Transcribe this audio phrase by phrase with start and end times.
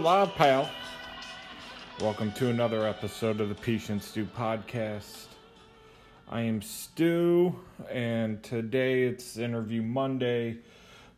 [0.00, 0.70] Live, pal.
[2.00, 5.26] Welcome to another episode of the and Stew podcast.
[6.26, 7.54] I am Stu,
[7.90, 10.56] and today it's interview Monday.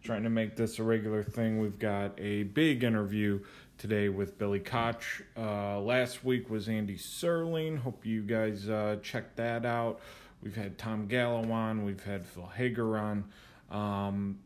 [0.02, 1.60] Trying to make this a regular thing.
[1.60, 3.38] We've got a big interview
[3.78, 5.22] today with Billy Koch.
[5.36, 7.78] Uh, last week was Andy Serling.
[7.78, 10.00] Hope you guys uh, checked that out.
[10.42, 11.84] We've had Tom Gallo on.
[11.84, 13.24] We've had Phil Hager on.
[13.70, 14.40] Um,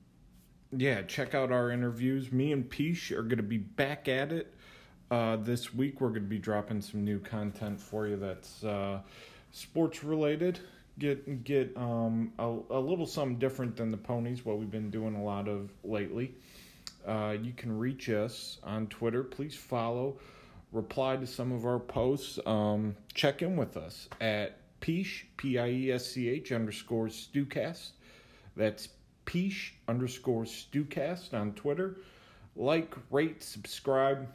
[0.73, 2.33] yeah, check out our interviews.
[2.33, 4.55] Me and Peach are going to be back at it
[5.11, 6.01] uh, this week.
[6.01, 9.01] We're going to be dropping some new content for you that's uh,
[9.52, 10.61] sports related.
[10.98, 14.45] Get get um, a, a little something different than the ponies.
[14.45, 16.34] What we've been doing a lot of lately.
[17.06, 19.23] Uh, you can reach us on Twitter.
[19.23, 20.19] Please follow,
[20.73, 22.39] reply to some of our posts.
[22.47, 27.91] Um, check in with us at Peach P I E S C H underscore Stewcast.
[28.56, 28.89] That's
[29.27, 31.98] Peach underscore Stewcast on Twitter.
[32.56, 34.27] Like, rate, subscribe.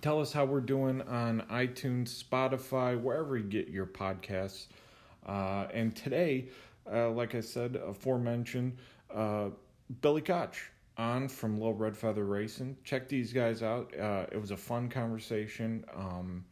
[0.00, 4.66] Tell us how we're doing on iTunes, Spotify, wherever you get your podcasts.
[5.26, 6.48] Uh, and today,
[6.90, 8.76] uh, like I said, aforementioned,
[9.12, 9.50] uh,
[10.00, 10.56] Billy Koch
[10.96, 12.76] on from Little Red Feather Racing.
[12.84, 13.92] Check these guys out.
[13.98, 15.84] Uh, it was a fun conversation.
[15.94, 16.44] Um,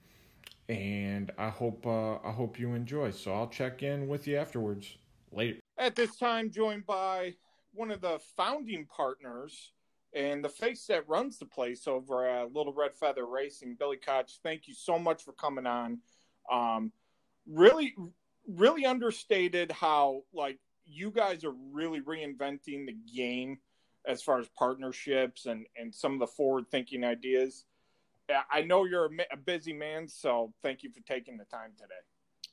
[0.69, 3.11] and I hope uh, I hope you enjoy.
[3.11, 4.97] So I'll check in with you afterwards.
[5.33, 5.61] Later.
[5.78, 7.34] At this time, joined by
[7.73, 9.73] one of the founding partners
[10.13, 14.41] and the face that runs the place over at Little Red Feather Racing, Billy Koch.
[14.43, 16.01] Thank you so much for coming on.
[16.51, 16.93] Um,
[17.47, 17.95] really,
[18.48, 23.59] really understated how like you guys are really reinventing the game
[24.07, 27.65] as far as partnerships and and some of the forward thinking ideas.
[28.51, 31.95] I know you're a, busy man, so thank you for taking the time today.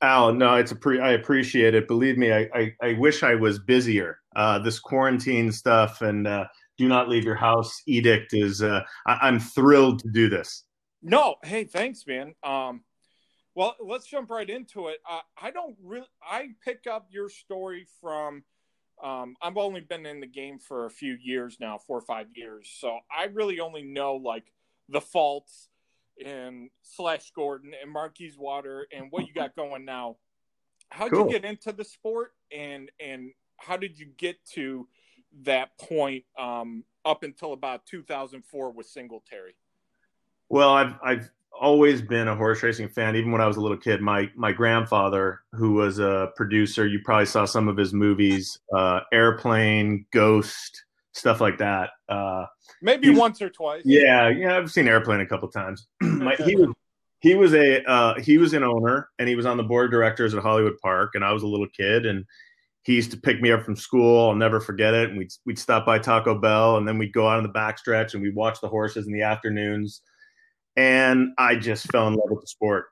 [0.01, 1.87] Al, no, it's a pre- I appreciate it.
[1.87, 4.19] Believe me, I, I, I wish I was busier.
[4.35, 6.45] Uh, this quarantine stuff and uh,
[6.77, 8.61] do not leave your house edict is.
[8.61, 10.63] Uh, I, am thrilled to do this.
[11.01, 12.35] No, hey, thanks, man.
[12.43, 12.81] Um,
[13.55, 14.99] well, let's jump right into it.
[15.09, 16.07] Uh, I don't really.
[16.21, 18.43] I pick up your story from.
[19.03, 22.27] Um, I've only been in the game for a few years now, four or five
[22.35, 24.51] years, so I really only know like
[24.89, 25.69] the faults
[26.25, 30.17] and Slash Gordon and Marquise Water and what you got going now.
[30.89, 31.25] How did cool.
[31.25, 34.87] you get into the sport and and how did you get to
[35.43, 39.55] that point um, up until about 2004 with Singletary?
[40.49, 41.29] Well, I've I've
[41.59, 43.15] always been a horse racing fan.
[43.15, 46.99] Even when I was a little kid, my my grandfather, who was a producer, you
[47.03, 50.85] probably saw some of his movies, uh, Airplane, Ghost,
[51.17, 51.89] stuff like that.
[52.07, 52.45] Uh,
[52.81, 53.81] Maybe once or twice.
[53.85, 55.87] Yeah, yeah, I've seen Airplane a couple times.
[56.01, 56.69] he was
[57.19, 59.91] he was a uh, he was an owner and he was on the board of
[59.91, 62.25] directors at Hollywood Park, and I was a little kid and
[62.83, 64.29] he used to pick me up from school.
[64.29, 65.09] I'll never forget it.
[65.09, 68.13] And we'd we'd stop by Taco Bell and then we'd go out on the backstretch
[68.13, 70.01] and we'd watch the horses in the afternoons.
[70.77, 72.85] And I just fell in love with the sport.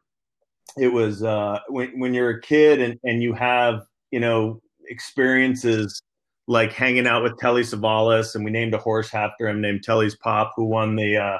[0.78, 6.02] It was uh, when when you're a kid and and you have you know experiences
[6.48, 10.16] like hanging out with Telly Savalas, and we named a horse after him named Telly's
[10.16, 11.40] Pop, who won the uh,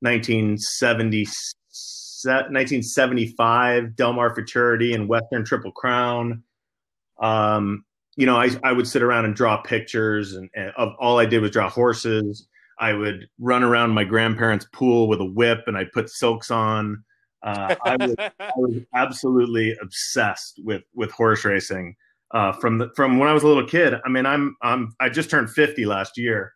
[0.00, 6.42] 1970, 1975 Del Mar Futurity and Western Triple Crown.
[7.20, 7.84] Um,
[8.16, 11.26] you know, I, I would sit around and draw pictures, and, and of all I
[11.26, 12.48] did was draw horses.
[12.78, 17.04] I would run around my grandparents' pool with a whip, and I'd put silks on.
[17.42, 21.94] Uh, I, was, I was absolutely obsessed with with horse racing
[22.32, 23.94] uh, from the, from when I was a little kid.
[24.04, 26.52] I mean, I'm I'm I just turned 50 last year.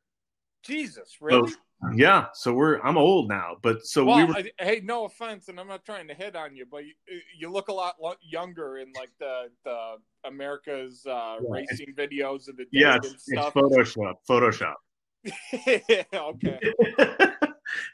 [0.62, 1.50] Jesus, really?
[1.50, 1.56] So,
[1.94, 4.36] yeah, so we're I'm old now, but so well, we were.
[4.36, 6.92] I, hey, no offense, and I'm not trying to hit on you, but you,
[7.38, 12.58] you look a lot younger in like the the America's uh, yeah, racing videos of
[12.58, 14.14] the yeah, it's, it's Photoshop.
[14.28, 14.74] Photoshop.
[16.14, 16.60] okay.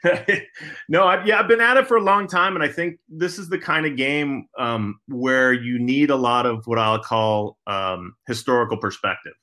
[0.89, 3.37] no, I, yeah, I've been at it for a long time, and I think this
[3.37, 7.57] is the kind of game um, where you need a lot of what I'll call
[7.67, 9.33] um, historical perspective.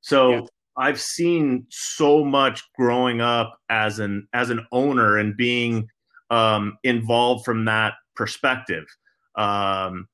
[0.00, 0.40] So yeah.
[0.76, 5.88] I've seen so much growing up as an as an owner and being
[6.30, 8.84] um, involved from that perspective.
[9.34, 10.08] Um,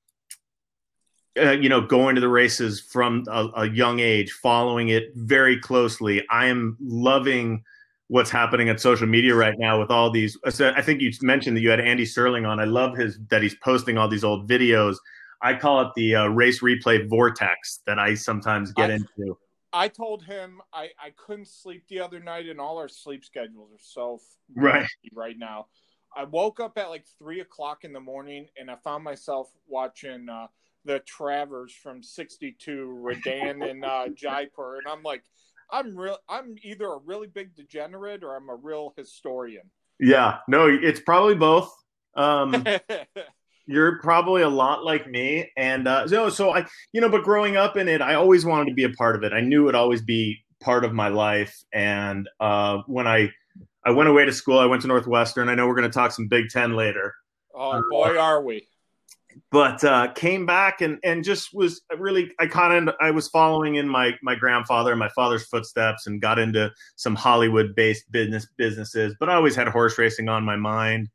[1.41, 5.59] uh, you know, going to the races from a, a young age, following it very
[5.59, 6.27] closely.
[6.29, 7.63] I am loving
[8.09, 10.37] what's happening at social media right now with all these.
[10.45, 12.59] I think you mentioned that you had Andy Serling on.
[12.59, 14.97] I love his that he's posting all these old videos.
[15.41, 19.39] I call it the uh, race replay vortex that I sometimes get I, into.
[19.73, 23.71] I told him I, I couldn't sleep the other night, and all our sleep schedules
[23.73, 24.21] are so
[24.57, 25.67] right right now.
[26.17, 30.29] I woke up at like three o'clock in the morning, and I found myself watching
[30.29, 30.47] uh,
[30.85, 35.25] the Travers from '62, Ridan and uh, Jaipur, and I'm like,
[35.71, 36.19] I'm real.
[36.29, 39.71] I'm either a really big degenerate or I'm a real historian.
[40.01, 41.75] Yeah, no, it's probably both.
[42.15, 42.65] Um,
[43.67, 47.57] you're probably a lot like me, and uh, so so I, you know, but growing
[47.57, 49.33] up in it, I always wanted to be a part of it.
[49.33, 53.31] I knew it'd always be part of my life, and uh, when I
[53.85, 55.49] I went away to school, I went to Northwestern.
[55.49, 57.15] I know we're going to talk some Big Ten later.
[57.55, 58.69] Oh boy, are we!
[59.51, 63.77] But uh, came back and and just was really I kind of I was following
[63.77, 68.47] in my my grandfather and my father's footsteps and got into some Hollywood based business
[68.57, 71.09] businesses, but I always had horse racing on my mind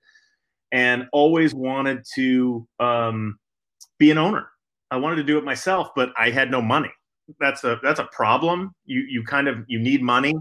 [0.72, 3.38] and always wanted to um,
[4.00, 4.48] be an owner.
[4.92, 6.92] I wanted to do it myself, but I had no money.
[7.40, 8.72] That's a that's a problem.
[8.86, 10.36] You you kind of you need money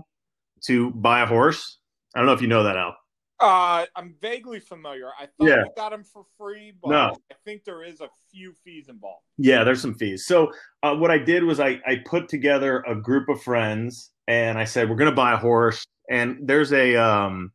[0.66, 1.78] to buy a horse.
[2.14, 2.96] I don't know if you know that, Al.
[3.42, 5.08] Uh, I'm vaguely familiar.
[5.18, 5.62] I thought yeah.
[5.64, 7.16] we got them for free, but no.
[7.28, 9.24] I think there is a few fees involved.
[9.36, 10.26] Yeah, there's some fees.
[10.26, 10.52] So
[10.84, 14.64] uh, what I did was I, I put together a group of friends, and I
[14.64, 15.84] said we're going to buy a horse.
[16.08, 17.50] And there's a um,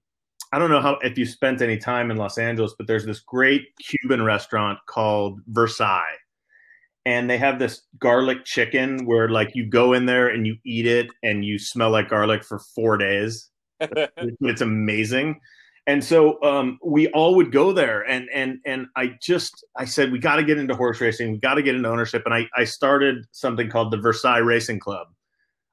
[0.52, 3.22] I don't know how if you spent any time in Los Angeles, but there's this
[3.22, 6.18] great Cuban restaurant called Versailles.
[7.06, 10.86] And they have this garlic chicken where like you go in there and you eat
[10.86, 13.50] it and you smell like garlic for four days.
[13.80, 15.40] it's amazing
[15.88, 20.12] and so um, we all would go there and and and i just i said
[20.12, 21.32] we got to get into horse racing.
[21.32, 22.24] We got to get into ownership.
[22.26, 25.08] And I, I started something called the versailles racing club.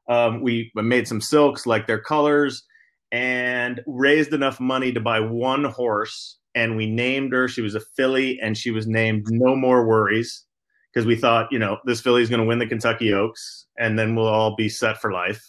[0.08, 2.62] Um, we made some silks like their colors
[3.10, 7.48] and raised enough money to buy one horse and we named her.
[7.48, 10.44] She was a filly and she was named no more worries
[10.92, 13.98] because we thought you know this filly is going to win the kentucky oaks and
[13.98, 15.42] then we'll all be set for life.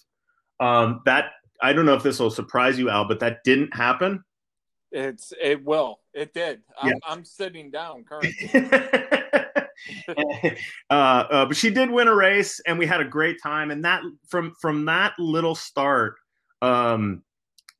[0.59, 1.25] Um, that
[1.61, 4.23] i don't know if this will surprise you al but that didn't happen
[4.95, 5.99] it's it will.
[6.13, 6.61] It did.
[6.81, 6.95] I'm, yeah.
[7.05, 8.69] I'm sitting down currently.
[10.89, 13.71] uh, uh, but she did win a race, and we had a great time.
[13.71, 16.15] And that from from that little start,
[16.61, 17.23] um,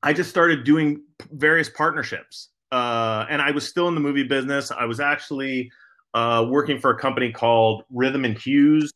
[0.03, 2.49] I just started doing various partnerships.
[2.71, 4.71] Uh, and I was still in the movie business.
[4.71, 5.71] I was actually
[6.13, 8.91] uh, working for a company called Rhythm and Hues.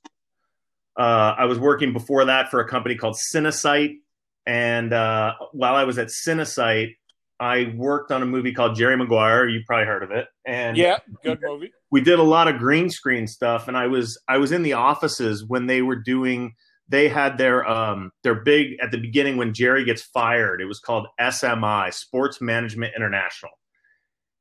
[0.97, 3.99] Uh, I was working before that for a company called Cinesite.
[4.45, 6.95] And uh, while I was at Cinesite,
[7.39, 9.47] I worked on a movie called Jerry Maguire.
[9.47, 10.27] You probably heard of it.
[10.45, 11.71] And yeah, good movie.
[11.91, 14.73] We did a lot of green screen stuff, and I was I was in the
[14.73, 16.53] offices when they were doing.
[16.89, 20.61] They had their um their big at the beginning when Jerry gets fired.
[20.61, 23.51] It was called SMI Sports Management International.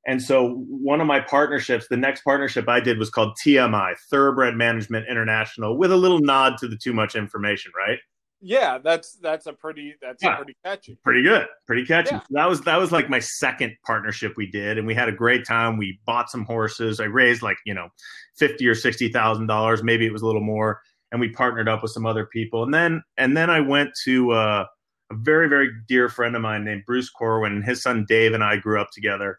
[0.06, 4.54] And so one of my partnerships, the next partnership I did was called TMI, Thoroughbred
[4.54, 7.98] Management International, with a little nod to the too much information, right?
[8.40, 10.36] Yeah, that's that's a pretty that's yeah.
[10.36, 10.96] pretty catchy.
[11.02, 11.46] Pretty good.
[11.66, 12.14] Pretty catchy.
[12.14, 12.20] Yeah.
[12.30, 15.44] That was that was like my second partnership we did and we had a great
[15.44, 15.76] time.
[15.76, 17.00] We bought some horses.
[17.00, 17.88] I raised like, you know,
[18.36, 20.80] 50 or 60,000 dollars, maybe it was a little more,
[21.10, 22.62] and we partnered up with some other people.
[22.62, 24.66] And then and then I went to uh,
[25.10, 28.44] a very very dear friend of mine named Bruce Corwin and his son Dave and
[28.44, 29.38] I grew up together.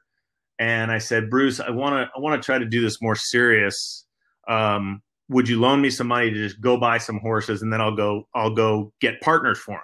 [0.58, 3.16] And I said, "Bruce, I want to I want to try to do this more
[3.16, 4.06] serious.
[4.50, 7.80] Um, would you loan me some money to just go buy some horses and then
[7.80, 9.82] I'll go I'll go get partners for him.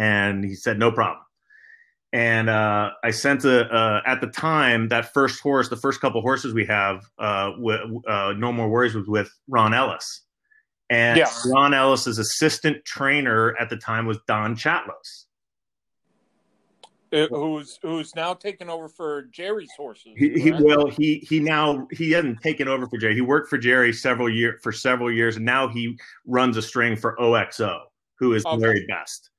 [0.00, 1.22] And he said no problem.
[2.12, 6.20] And uh, I sent a uh, at the time that first horse, the first couple
[6.20, 10.22] horses we have, uh, w- uh, no more worries was with Ron Ellis.
[10.88, 11.30] And yeah.
[11.46, 15.25] Ron Ellis's assistant trainer at the time was Don Chatlos.
[17.12, 20.12] Uh, who's who's now taken over for Jerry's horses.
[20.16, 23.14] He, he well he he now he hasn't taken over for Jerry.
[23.14, 25.96] He worked for Jerry several year for several years, and now he
[26.26, 27.80] runs a string for OXO,
[28.18, 28.56] who is okay.
[28.56, 29.30] the very best.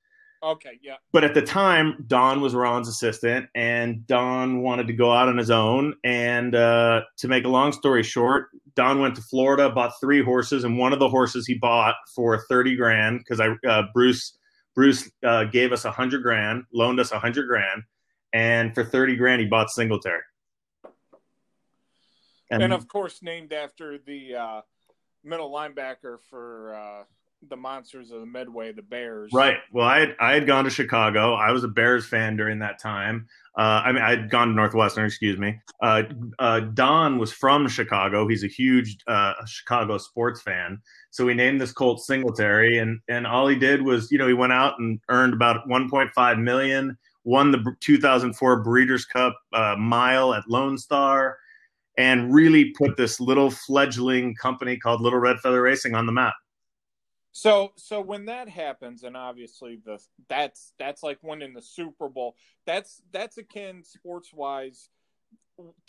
[0.43, 0.95] Okay, yeah.
[1.11, 5.37] But at the time, Don was Ron's assistant, and Don wanted to go out on
[5.37, 5.95] his own.
[6.03, 10.63] And uh, to make a long story short, Don went to Florida, bought three horses,
[10.63, 14.37] and one of the horses he bought for thirty grand because I uh, Bruce
[14.77, 17.81] Bruce uh, gave us a hundred grand, loaned us a hundred grand,
[18.31, 20.21] and for thirty grand he bought Singletary.
[22.51, 24.61] And, and of course, named after the uh,
[25.23, 27.03] middle linebacker for uh,
[27.49, 29.31] the monsters of the Midway, the Bears.
[29.33, 29.57] Right.
[29.71, 31.33] Well, I had, I had gone to Chicago.
[31.33, 33.27] I was a Bears fan during that time.
[33.57, 35.05] Uh, I mean, I had gone to Northwestern.
[35.05, 35.59] Excuse me.
[35.81, 36.03] Uh,
[36.37, 38.27] uh, Don was from Chicago.
[38.27, 40.79] He's a huge uh, Chicago sports fan.
[41.09, 44.33] So we named this Colt Singletary, and and all he did was, you know, he
[44.33, 46.97] went out and earned about 1.5 million.
[47.23, 51.37] Won the 2004 Breeders' Cup uh, Mile at Lone Star,
[51.97, 56.35] and really put this little fledgling company called Little Red Feather Racing on the map.
[57.37, 62.35] So so when that happens, and obviously the that's that's like winning the Super Bowl.
[62.65, 64.89] That's that's akin sports wise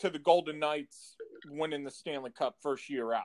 [0.01, 3.23] to the Golden Knights winning the Stanley Cup first year out.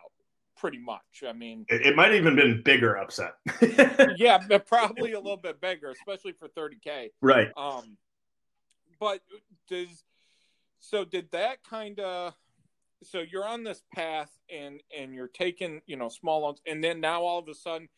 [0.55, 1.01] pretty much.
[1.27, 3.33] I mean, it, it might have even been bigger upset.
[4.15, 7.09] yeah, but probably a little bit bigger, especially for 30k.
[7.21, 7.49] Right.
[7.57, 7.97] Um,
[9.01, 9.19] but
[9.67, 10.05] does
[10.79, 12.33] so did that kind of
[13.03, 17.01] so you're on this path and and you're taking you know small loans and then
[17.01, 17.89] now all of a sudden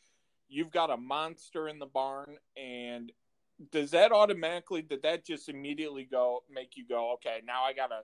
[0.48, 3.12] you've got a monster in the barn and
[3.72, 8.02] does that automatically did that just immediately go make you go okay now i gotta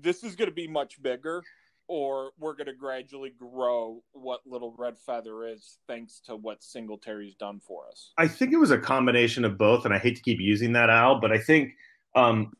[0.00, 1.42] this is to be much bigger
[1.88, 7.60] or we're to gradually grow what little red feather is thanks to what singletary's done
[7.60, 8.12] for us?
[8.16, 10.90] I think it was a combination of both and i hate to keep using that
[10.90, 11.72] al but i think
[12.14, 12.52] um,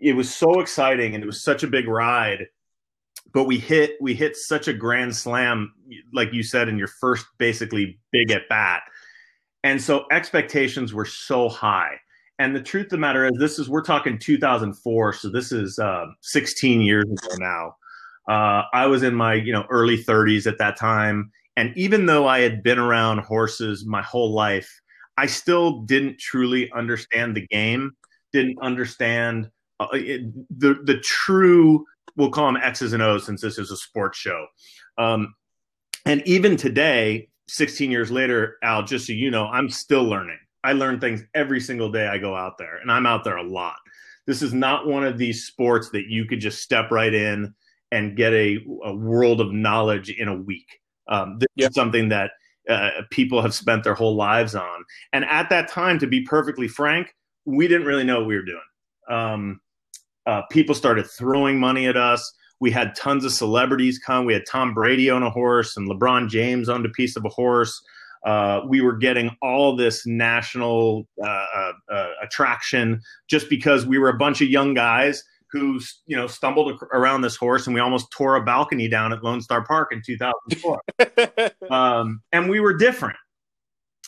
[0.00, 2.46] it was so exciting and it was such a big ride
[3.32, 5.72] but we hit we hit such a grand slam
[6.12, 8.82] like you said in your first basically big at bat.
[9.64, 11.96] And so expectations were so high.
[12.38, 15.78] And the truth of the matter is this is we're talking 2004 so this is
[15.78, 17.76] uh, 16 years ago now.
[18.28, 21.30] Uh, i was in my you know early 30s at that time.
[21.58, 24.80] And even though i had been around horses my whole life
[25.16, 27.92] i still didn't truly understand the game
[28.32, 30.22] didn't understand uh, it,
[30.58, 31.84] the the true
[32.16, 34.46] we'll call them X's and O's since this is a sports show.
[34.98, 35.34] Um,
[36.04, 40.38] and even today, 16 years later, Al, just so you know, I'm still learning.
[40.64, 43.42] I learn things every single day I go out there, and I'm out there a
[43.42, 43.76] lot.
[44.26, 47.54] This is not one of these sports that you could just step right in
[47.92, 50.66] and get a, a world of knowledge in a week.
[51.08, 51.70] Um, this yep.
[51.70, 52.32] is something that
[52.68, 54.84] uh, people have spent their whole lives on.
[55.12, 58.42] And at that time, to be perfectly frank, we didn't really know what we were
[58.42, 58.60] doing.
[59.08, 59.60] Um,
[60.26, 62.32] uh, people started throwing money at us.
[62.58, 64.24] We had tons of celebrities come.
[64.24, 67.28] We had Tom Brady on a horse and LeBron James on a piece of a
[67.28, 67.82] horse.
[68.24, 74.08] Uh, we were getting all this national uh, uh, uh, attraction just because we were
[74.08, 78.10] a bunch of young guys who you know stumbled around this horse and we almost
[78.10, 80.80] tore a balcony down at Lone Star Park in 2004.
[81.70, 83.16] um, and we were different.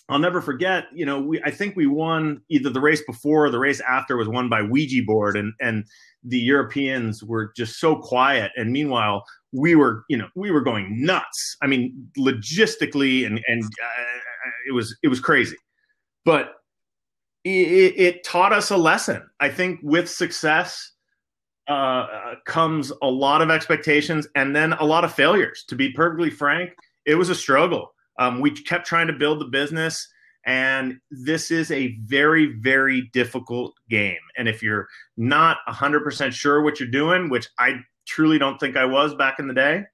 [0.09, 3.51] I'll never forget, you know, we I think we won either the race before or
[3.51, 5.85] the race after was won by Ouija board and and
[6.25, 11.05] the Europeans were just so quiet and meanwhile we were, you know, we were going
[11.05, 11.57] nuts.
[11.63, 15.57] I mean, logistically and and uh, it was it was crazy.
[16.25, 16.55] But
[17.45, 19.23] it, it, taught us a lesson.
[19.41, 20.93] I think with success
[21.67, 25.65] uh, comes a lot of expectations and then a lot of failures.
[25.69, 26.75] To be perfectly frank,
[27.07, 30.09] it was a struggle um, we kept trying to build the business,
[30.45, 34.17] and this is a very, very difficult game.
[34.37, 38.85] And if you're not 100% sure what you're doing, which I truly don't think I
[38.85, 39.85] was back in the day,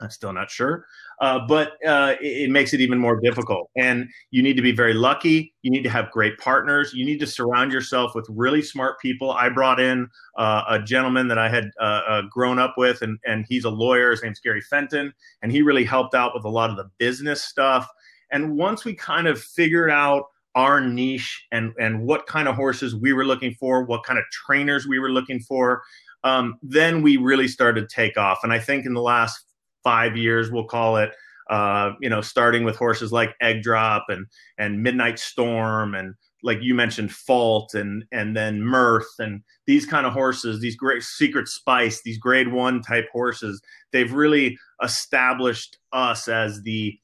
[0.00, 0.84] I'm still not sure.
[1.20, 3.70] Uh, but uh, it, it, makes it even more difficult.
[3.76, 5.54] And you need to be very lucky.
[5.62, 6.92] You need to have great partners.
[6.92, 9.30] You need to surround yourself with really smart people.
[9.32, 13.18] I brought in uh, a gentleman that I had uh, uh, grown up with, and,
[13.24, 14.10] and he's a lawyer.
[14.10, 17.44] His name's Gary Fenton, and he really helped out with a lot of the business
[17.44, 17.88] stuff.
[18.30, 22.94] And once we kind of figured out our niche and, and what kind of horses
[22.94, 25.82] we were looking for, what kind of trainers we were looking for,
[26.22, 28.40] um, then we really started to take off.
[28.42, 29.44] And I think in the last
[29.84, 31.12] five years, we'll call it.
[31.50, 34.26] Uh, you know, starting with horses like Egg Drop and
[34.58, 40.06] and Midnight Storm and like you mentioned Fault and and then Mirth and these kind
[40.06, 43.60] of horses, these great Secret Spice, these Grade One type horses,
[43.92, 46.98] they've really established us as the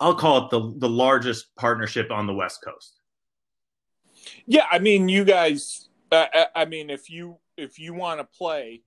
[0.00, 3.00] I'll call it the the largest partnership on the West Coast.
[4.46, 5.88] Yeah, I mean, you guys.
[6.12, 8.82] Uh, I mean, if you if you want to play,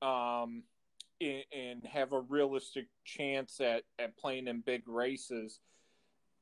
[0.00, 0.62] um,
[1.20, 5.60] and have a realistic chance at, at playing in big races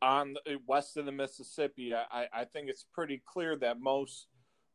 [0.02, 4.26] on the, west of the Mississippi, I, I think it's pretty clear that most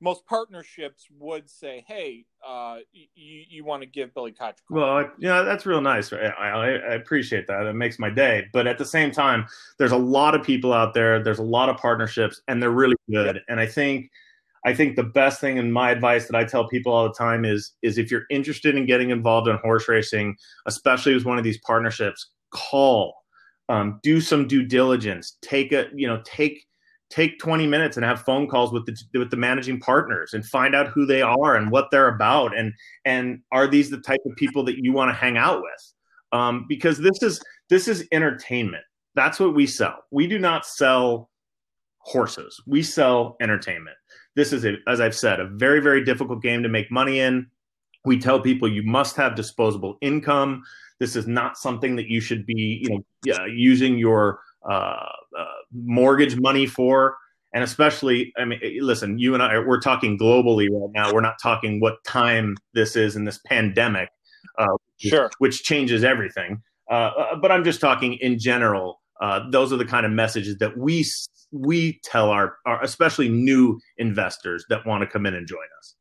[0.03, 5.43] most partnerships would say, "Hey, uh, you, you want to give Billy Koch?" Well, yeah,
[5.43, 6.11] that's real nice.
[6.11, 7.67] I, I, I, appreciate that.
[7.67, 8.47] It makes my day.
[8.51, 9.45] But at the same time,
[9.77, 11.21] there's a lot of people out there.
[11.23, 13.41] There's a lot of partnerships, and they're really good.
[13.47, 14.09] And I think
[14.65, 17.45] I think the best thing and my advice that I tell people all the time
[17.45, 20.35] is is if you're interested in getting involved in horse racing,
[20.67, 23.15] especially with one of these partnerships, call,
[23.69, 26.65] um, do some due diligence, take a you know take
[27.09, 30.75] take 20 minutes and have phone calls with the with the managing partners and find
[30.75, 32.71] out who they are and what they're about and
[33.03, 35.93] and are these the type of people that you want to hang out with?
[36.33, 38.83] Um, because this is this is entertainment.
[39.15, 40.03] That's what we sell.
[40.11, 41.29] We do not sell
[41.99, 42.61] horses.
[42.65, 43.97] We sell entertainment
[44.35, 47.47] this is, a, as I've said, a very, very difficult game to make money in.
[48.05, 50.63] We tell people you must have disposable income.
[50.99, 55.07] This is not something that you should be, you know, using your uh,
[55.37, 57.17] uh, mortgage money for.
[57.53, 61.13] And especially, I mean, listen, you and I, we're talking globally right now.
[61.13, 64.09] We're not talking what time this is in this pandemic,
[64.57, 66.61] uh, sure, which changes everything.
[66.89, 69.00] Uh, but I'm just talking in general.
[69.21, 71.05] Uh, those are the kind of messages that we
[71.51, 75.95] we tell our, our especially new investors that want to come in and join us.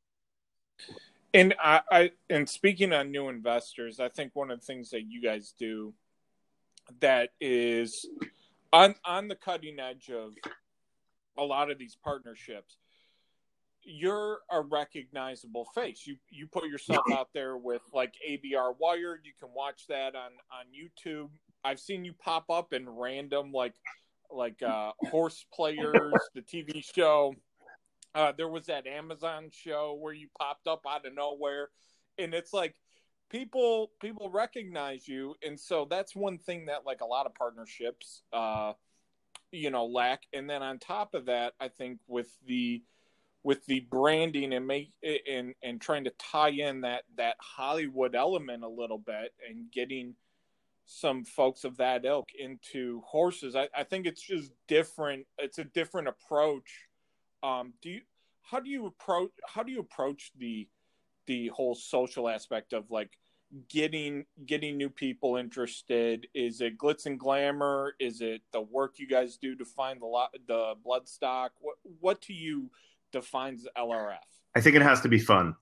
[1.35, 5.03] And I, I and speaking on new investors, I think one of the things that
[5.03, 5.93] you guys do
[7.01, 8.07] that is
[8.73, 10.33] on on the cutting edge of
[11.39, 12.77] a lot of these partnerships
[13.83, 16.07] you're a recognizable face.
[16.07, 19.21] You you put yourself out there with like abr wired.
[19.25, 21.31] You can watch that on on youtube
[21.65, 23.75] i've seen you pop up in random like
[24.33, 27.35] like uh horse players the tv show.
[28.15, 31.69] Uh there was that amazon show where you popped up out of nowhere.
[32.19, 32.75] And it's like
[33.31, 35.35] people people recognize you.
[35.47, 38.73] And so that's one thing that like a lot of partnerships uh
[39.53, 40.23] you know lack.
[40.33, 42.83] And then on top of that i think with the
[43.43, 48.63] with the branding and make and and trying to tie in that that hollywood element
[48.63, 50.15] a little bit and getting
[50.93, 53.55] some folks of that ilk into horses.
[53.55, 55.25] I, I think it's just different.
[55.39, 56.89] It's a different approach.
[57.45, 58.01] Um do you
[58.43, 60.69] how do you approach how do you approach the
[61.27, 63.17] the whole social aspect of like
[63.69, 66.27] getting getting new people interested?
[66.35, 67.95] Is it glitz and glamour?
[68.01, 71.51] Is it the work you guys do to find the lot the bloodstock?
[71.61, 72.69] what what do you
[73.13, 74.19] defines lrf
[74.55, 75.55] i think it has to be fun.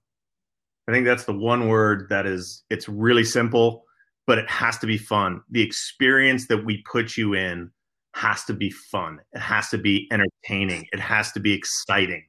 [0.86, 3.84] I think that's the one word that is it's really simple
[4.28, 7.70] but it has to be fun the experience that we put you in
[8.14, 12.24] has to be fun it has to be entertaining it has to be exciting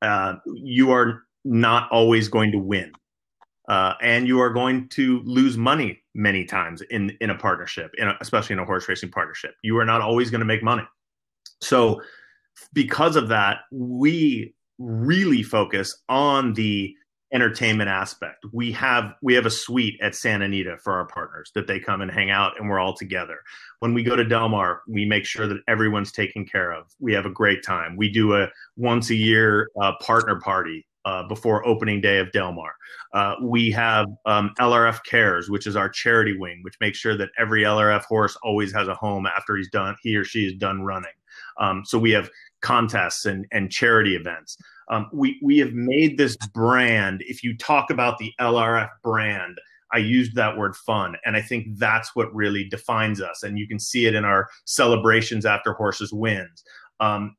[0.00, 2.92] uh, you are not always going to win
[3.68, 8.08] uh, and you are going to lose money many times in in a partnership, in
[8.08, 9.54] a, especially in a horse racing partnership.
[9.62, 10.84] You are not always going to make money.
[11.60, 12.00] So,
[12.72, 16.94] because of that, we really focus on the
[17.32, 18.44] entertainment aspect.
[18.52, 22.00] We have we have a suite at Santa Anita for our partners that they come
[22.00, 23.38] and hang out and we're all together.
[23.80, 26.86] When we go to Del Mar, we make sure that everyone's taken care of.
[27.00, 27.96] We have a great time.
[27.96, 32.52] We do a once a year uh, partner party uh, before opening day of Del
[32.52, 32.74] Mar.
[33.12, 37.30] Uh, we have um, LRF Cares, which is our charity wing, which makes sure that
[37.38, 40.82] every LRF horse always has a home after he's done he or she is done
[40.82, 41.10] running.
[41.58, 42.30] Um, so we have
[42.60, 44.56] contests and, and charity events.
[44.90, 47.22] Um, we we have made this brand.
[47.26, 49.58] If you talk about the LRF brand,
[49.92, 53.42] I used that word fun, and I think that's what really defines us.
[53.42, 56.64] And you can see it in our celebrations after horses wins.
[57.00, 57.36] Um,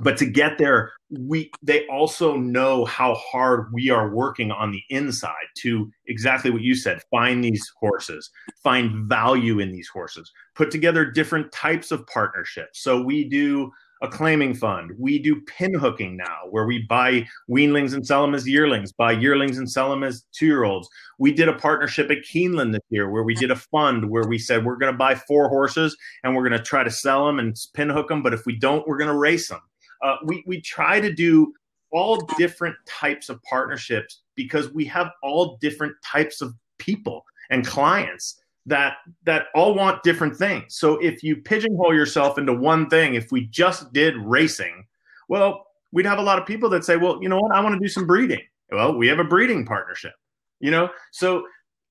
[0.00, 4.82] but to get there we they also know how hard we are working on the
[4.90, 8.30] inside to exactly what you said find these horses
[8.62, 13.70] find value in these horses put together different types of partnerships so we do
[14.02, 14.92] a claiming fund.
[14.98, 19.12] We do pin hooking now where we buy weanlings and sell them as yearlings buy
[19.12, 22.82] yearlings and sell them as two year olds we did a partnership at keeneland this
[22.90, 25.96] year where we did a fund where we said we're going to buy four horses
[26.22, 28.56] and we're going to try to sell them and pin hook them but if we
[28.56, 29.60] don't we're going to race them
[30.02, 31.52] uh, we we try to do
[31.92, 38.40] all different types of partnerships because we have all different types of people and clients
[38.66, 40.76] that that all want different things.
[40.76, 44.84] So if you pigeonhole yourself into one thing, if we just did racing,
[45.28, 47.54] well, we'd have a lot of people that say, "Well, you know what?
[47.54, 50.12] I want to do some breeding." Well, we have a breeding partnership.
[50.60, 51.46] You know, so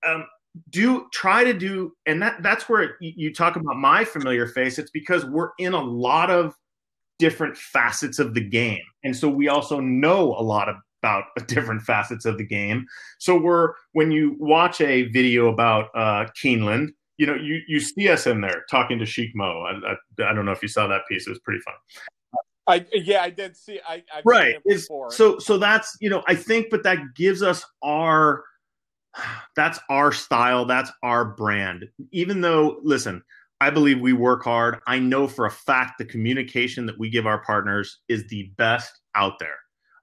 [0.06, 0.26] um,
[0.70, 4.78] do try to do, and that that's where you talk about my familiar face.
[4.78, 6.56] It's because we're in a lot of
[7.20, 8.84] different facets of the game.
[9.04, 10.68] And so we also know a lot
[11.06, 12.86] about different facets of the game.
[13.20, 18.10] So we're when you watch a video about uh, Keeneland, you know, you you see
[18.10, 19.62] us in there talking to Sheik Mo.
[19.62, 21.76] I, I, I don't know if you saw that piece; it was pretty fun.
[22.68, 23.80] I yeah, I did see.
[23.88, 24.56] I I've right.
[25.10, 28.44] so so that's you know I think, but that gives us our
[29.56, 30.66] that's our style.
[30.66, 31.86] That's our brand.
[32.12, 33.24] Even though, listen,
[33.62, 34.80] I believe we work hard.
[34.88, 39.00] I know for a fact the communication that we give our partners is the best
[39.16, 39.56] out there,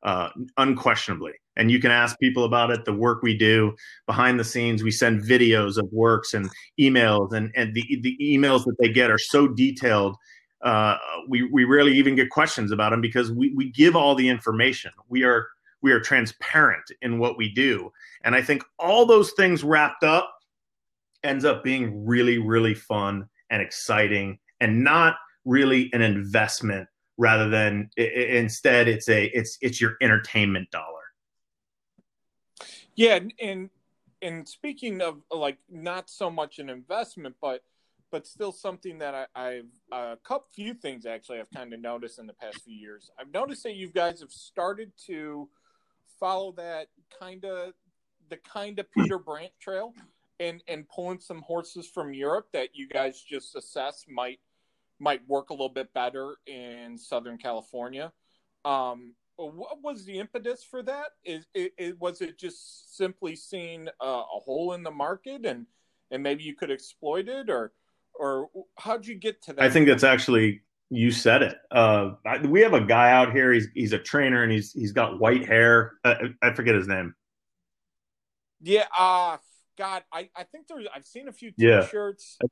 [0.03, 1.33] uh, unquestionably.
[1.57, 3.75] And you can ask people about it, the work we do
[4.07, 4.83] behind the scenes.
[4.83, 6.49] We send videos of works and
[6.81, 10.17] emails, and, and the, the emails that they get are so detailed.
[10.63, 10.97] Uh,
[11.29, 14.93] we, we rarely even get questions about them because we, we give all the information.
[15.09, 15.47] We are
[15.83, 17.93] we are transparent in what we do.
[18.25, 20.33] And I think all those things wrapped up
[21.25, 26.89] ends up being really, really fun and exciting and not really an investment
[27.23, 31.05] rather than instead it's a it's it's your entertainment dollar
[32.97, 33.71] yeah and
[34.21, 37.63] and speaking of like not so much an investment but
[38.11, 42.19] but still something that I, have a couple few things actually I've kind of noticed
[42.19, 43.11] in the past few years.
[43.19, 45.49] I've noticed that you guys have started to
[46.21, 47.73] follow that kind of
[48.29, 49.95] the kind of Peter Brandt trail,
[50.41, 54.41] and and pulling some horses from Europe that you guys just assess might
[55.03, 58.13] might work a little bit better in Southern California.
[58.65, 61.09] Um, what was the impetus for that?
[61.25, 65.67] Is it, it was it just simply seeing a, a, hole in the market and
[66.13, 67.73] and maybe you could exploit it, or
[68.15, 69.63] or how'd you get to that?
[69.63, 71.57] I think that's actually you said it.
[71.71, 72.13] Uh,
[72.45, 73.53] we have a guy out here.
[73.53, 75.95] He's he's a trainer and he's he's got white hair.
[76.05, 77.15] I, I forget his name.
[78.61, 79.39] Yeah, uh
[79.79, 82.37] God, I, I think there's I've seen a few t-shirts.
[82.41, 82.49] Yeah.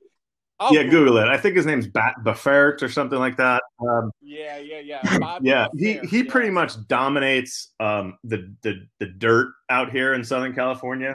[0.61, 1.27] I'll yeah, Google it.
[1.27, 3.63] I think his name's Bat Buffert or something like that.
[3.81, 5.19] Um, yeah, yeah, yeah.
[5.19, 6.31] Bob yeah, he he yeah.
[6.31, 11.15] pretty much dominates um, the the the dirt out here in Southern California.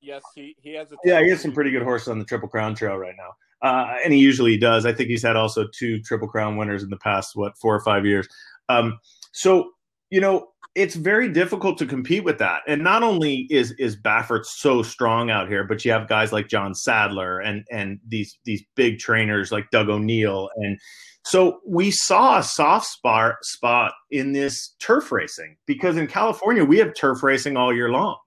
[0.00, 0.90] Yes, he he has.
[0.90, 3.68] A yeah, he has some pretty good horses on the Triple Crown Trail right now,
[3.68, 4.84] uh, and he usually does.
[4.84, 7.80] I think he's had also two Triple Crown winners in the past what four or
[7.84, 8.26] five years.
[8.68, 8.98] Um,
[9.30, 9.70] so
[10.12, 12.60] you know, it's very difficult to compete with that.
[12.68, 16.48] And not only is is Baffert so strong out here, but you have guys like
[16.48, 20.78] John Sadler and and these these big trainers like Doug O'Neill and
[21.24, 26.78] so we saw a soft spot spot in this turf racing because in California we
[26.78, 28.18] have turf racing all year long.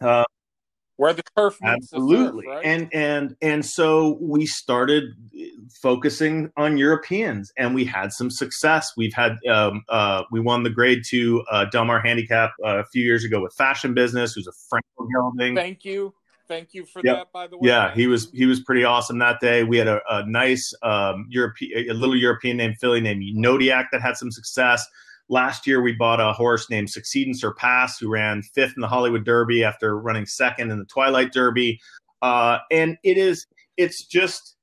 [0.00, 0.24] Uh,
[0.98, 2.66] where the turf absolutely the turf, right?
[2.66, 5.04] and and and so we started
[5.80, 8.92] focusing on europeans and we had some success.
[8.96, 12.84] We've had um, uh, we won the grade two uh, Del Mar handicap uh, a
[12.84, 15.54] few years ago with fashion business who's a franco gelding.
[15.54, 16.12] Thank you.
[16.48, 17.16] Thank you for yep.
[17.16, 17.68] that by the way.
[17.68, 19.62] Yeah he was he was pretty awesome that day.
[19.62, 24.02] We had a, a nice um, european a little european named filly named Nodiak that
[24.02, 24.84] had some success
[25.28, 28.88] Last year, we bought a horse named Succeed and Surpass, who ran fifth in the
[28.88, 31.78] Hollywood Derby after running second in the Twilight Derby.
[32.22, 34.56] Uh, and it is, it's just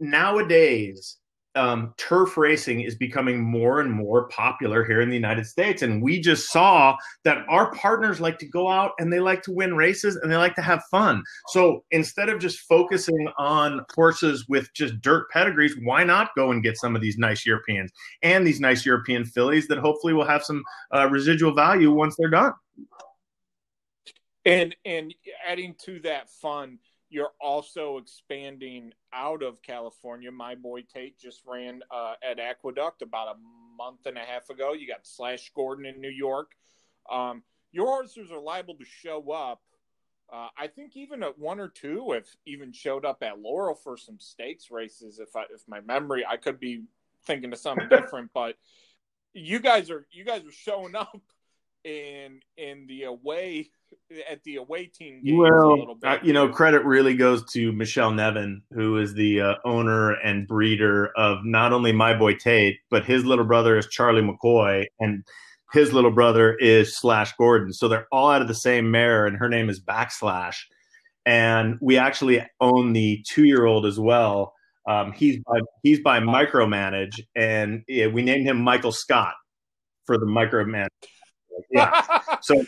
[0.00, 1.18] nowadays,
[1.54, 5.82] um, turf racing is becoming more and more popular here in the United States.
[5.82, 9.52] And we just saw that our partners like to go out and they like to
[9.52, 11.22] win races and they like to have fun.
[11.48, 16.62] So instead of just focusing on horses with just dirt pedigrees, why not go and
[16.62, 20.44] get some of these nice Europeans and these nice European fillies that hopefully will have
[20.44, 20.62] some
[20.94, 22.52] uh, residual value once they're done?
[24.44, 25.14] And and
[25.46, 26.78] adding to that fun,
[27.12, 30.32] you're also expanding out of California.
[30.32, 33.38] My boy Tate just ran uh, at Aqueduct about a
[33.76, 34.72] month and a half ago.
[34.72, 36.52] You got Slash Gordon in New York.
[37.10, 39.60] Um, your horses are liable to show up.
[40.32, 43.98] Uh, I think even at one or two have even showed up at Laurel for
[43.98, 45.18] some stakes races.
[45.18, 46.84] If I, if my memory, I could be
[47.26, 48.56] thinking of something different, but
[49.34, 51.20] you guys are you guys are showing up
[51.84, 53.70] in in the away
[54.28, 58.98] at the away team well, uh, you know, credit really goes to Michelle Nevin, who
[58.98, 63.44] is the uh, owner and breeder of not only My Boy Tate, but his little
[63.44, 65.24] brother is Charlie McCoy, and
[65.72, 67.72] his little brother is Slash Gordon.
[67.72, 70.56] So they're all out of the same mare, and her name is Backslash.
[71.24, 74.54] And we actually own the two-year-old as well.
[74.88, 79.34] Um, he's by, he's by Micromanage, and yeah, we named him Michael Scott
[80.06, 80.88] for the Micromanage.
[81.70, 82.22] Yeah.
[82.40, 82.64] so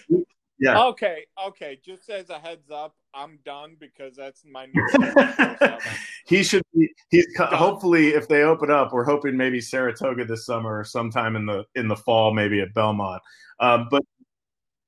[0.58, 0.84] yeah.
[0.86, 1.24] Okay.
[1.46, 1.80] Okay.
[1.84, 5.78] Just as a heads up, I'm done because that's my new.
[6.26, 6.88] he should be.
[7.10, 7.52] He's done.
[7.52, 11.64] hopefully if they open up, we're hoping maybe Saratoga this summer or sometime in the
[11.74, 13.22] in the fall, maybe at Belmont.
[13.60, 14.02] Um, but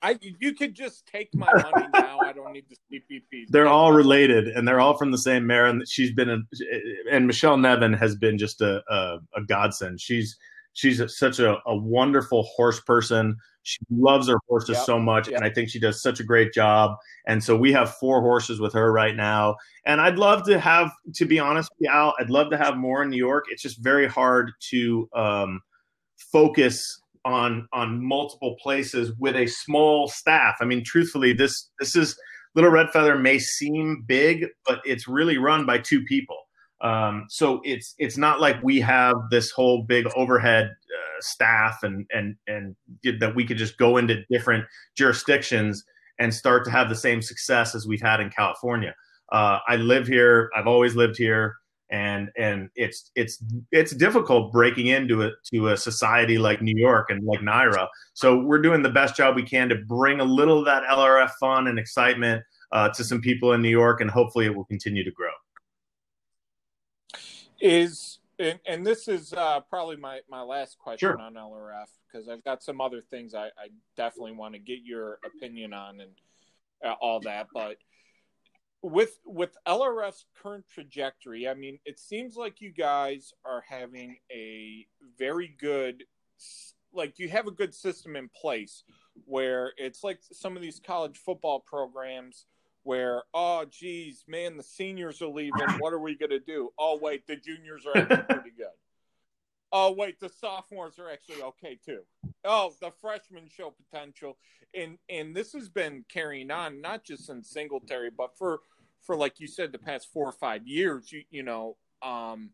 [0.02, 2.18] I you could just take my money now.
[2.20, 3.46] I don't need the CPP.
[3.48, 5.66] They're all related, and they're all from the same mare.
[5.66, 6.38] And she's been, a,
[7.10, 10.00] and Michelle Nevin has been just a, a, a godsend.
[10.00, 10.36] She's
[10.74, 14.86] she's such a, a wonderful horse person she loves her horses yep.
[14.86, 15.36] so much, yep.
[15.36, 16.96] and I think she does such a great job.
[17.26, 19.56] And so we have four horses with her right now.
[19.84, 22.76] And I'd love to have, to be honest with you, Al, I'd love to have
[22.76, 23.46] more in New York.
[23.50, 25.60] It's just very hard to um,
[26.16, 30.58] focus on on multiple places with a small staff.
[30.60, 32.16] I mean, truthfully, this this is
[32.54, 36.38] Little Red Feather may seem big, but it's really run by two people.
[36.82, 40.70] Um, so it's it's not like we have this whole big overhead
[41.20, 42.76] staff and and and
[43.20, 44.64] that we could just go into different
[44.96, 45.84] jurisdictions
[46.18, 48.94] and start to have the same success as we've had in California.
[49.32, 50.50] Uh, I live here.
[50.56, 51.56] I've always lived here,
[51.90, 57.10] and and it's it's it's difficult breaking into it to a society like New York
[57.10, 57.88] and like NYRA.
[58.14, 61.30] So we're doing the best job we can to bring a little of that LRF
[61.40, 65.04] fun and excitement uh, to some people in New York, and hopefully it will continue
[65.04, 65.30] to grow
[67.60, 71.20] is and, and this is uh, probably my, my last question sure.
[71.20, 75.18] on LRF because I've got some other things I, I definitely want to get your
[75.24, 76.10] opinion on and
[76.84, 77.48] uh, all that.
[77.52, 77.76] But
[78.82, 84.86] with with LRF's current trajectory, I mean, it seems like you guys are having a
[85.18, 86.04] very good,
[86.92, 88.84] like you have a good system in place
[89.24, 92.46] where it's like some of these college football programs
[92.86, 95.68] where oh geez man the seniors are leaving.
[95.78, 96.70] What are we going to do?
[96.78, 98.66] Oh wait the juniors are actually pretty good.
[99.72, 102.02] Oh wait the sophomores are actually okay too.
[102.44, 104.38] Oh the freshmen show potential.
[104.72, 108.60] And and this has been carrying on not just in singletary but for
[109.02, 112.50] for like you said the past four or five years you you know um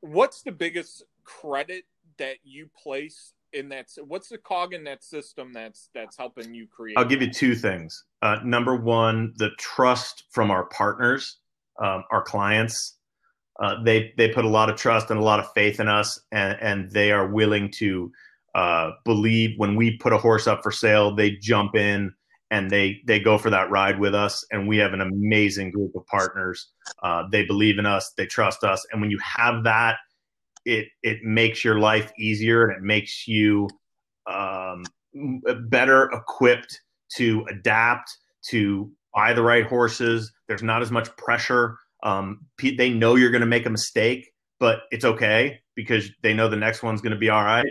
[0.00, 1.84] what's the biggest credit
[2.18, 6.66] that you place in that what's the cog in that system that's that's helping you
[6.66, 8.04] create i'll give you two things.
[8.22, 11.38] Uh, number one the trust from our partners
[11.80, 12.96] um, our clients.
[13.60, 16.20] Uh, they they put a lot of trust and a lot of faith in us
[16.32, 18.10] and and they are willing to
[18.54, 22.12] uh, believe when we put a horse up for sale they jump in
[22.50, 25.94] and they they go for that ride with us and we have an amazing group
[25.94, 26.68] of partners.
[27.02, 29.96] Uh, they believe in us they trust us and when you have that
[30.64, 33.68] it it makes your life easier and it makes you
[34.26, 34.84] um,
[35.68, 36.80] better equipped
[37.16, 38.10] to adapt
[38.48, 40.32] to buy the right horses.
[40.48, 41.76] There's not as much pressure.
[42.02, 46.48] Um, they know you're going to make a mistake, but it's okay because they know
[46.48, 47.66] the next one's going to be all right.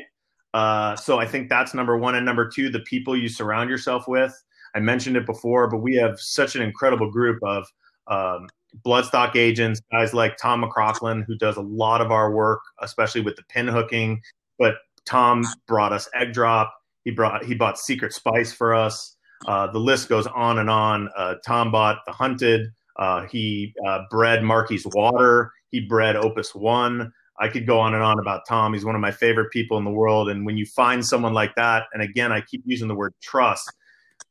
[0.54, 2.16] Uh, so I think that's number one.
[2.16, 4.34] And number two, the people you surround yourself with.
[4.76, 7.66] I mentioned it before, but we have such an incredible group of
[8.08, 8.48] um,
[8.86, 13.36] bloodstock agents, guys like Tom McCrocklin, who does a lot of our work, especially with
[13.36, 14.22] the pin hooking.
[14.58, 16.74] But Tom brought us egg drop.
[17.04, 19.16] He brought he bought Secret Spice for us.
[19.46, 21.10] Uh, the list goes on and on.
[21.18, 22.68] Uh, Tom bought the Hunted.
[22.98, 25.52] Uh, he uh, bred Marquis Water.
[25.72, 27.12] He bred Opus One.
[27.40, 28.74] I could go on and on about Tom.
[28.74, 30.30] He's one of my favorite people in the world.
[30.30, 33.72] And when you find someone like that, and again, I keep using the word trust,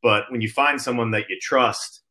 [0.02, 2.01] but when you find someone that you trust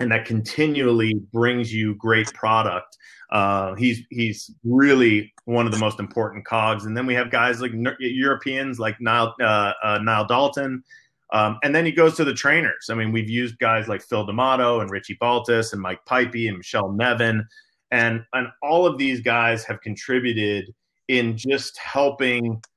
[0.00, 2.96] and that continually brings you great product.
[3.30, 6.84] Uh, he's he's really one of the most important cogs.
[6.84, 10.84] And then we have guys like Europeans like Niall uh, uh, Niall Dalton.
[11.32, 12.88] Um, and then he goes to the trainers.
[12.88, 16.58] I mean, we've used guys like Phil D'Amato and Richie Baltas and Mike Puype and
[16.58, 17.44] Michelle Nevin.
[17.90, 20.72] And, and all of these guys have contributed
[21.08, 22.62] in just helping–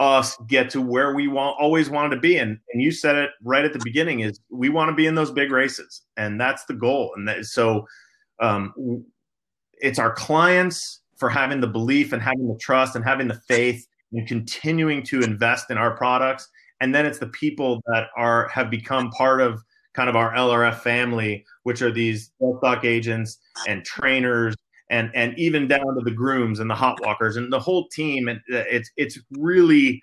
[0.00, 3.30] us get to where we want always wanted to be and, and you said it
[3.44, 6.02] right at the beginning is we want to be in those big races.
[6.16, 7.12] And that's the goal.
[7.14, 7.86] And that, so
[8.40, 9.04] um,
[9.74, 13.86] it's our clients for having the belief and having the trust and having the faith
[14.12, 16.48] and continuing to invest in our products.
[16.80, 20.78] And then it's the people that are have become part of kind of our LRF
[20.78, 24.54] family which are these stock agents and trainers
[24.90, 28.28] and and even down to the grooms and the hot walkers and the whole team.
[28.28, 30.02] And it's it's really,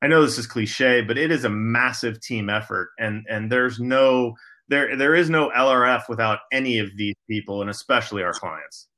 [0.00, 3.80] I know this is cliche, but it is a massive team effort, and and there's
[3.80, 4.34] no
[4.68, 8.88] there there is no LRF without any of these people, and especially our clients.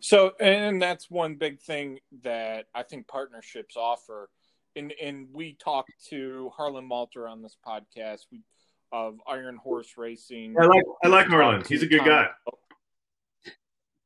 [0.00, 4.30] So, and that's one big thing that I think partnerships offer.
[4.76, 8.20] And and we talked to Harlan Malter on this podcast.
[8.30, 8.42] We
[8.90, 10.54] of Iron Horse Racing.
[10.58, 11.64] I like I like Harlan.
[11.68, 12.28] He's a good guy.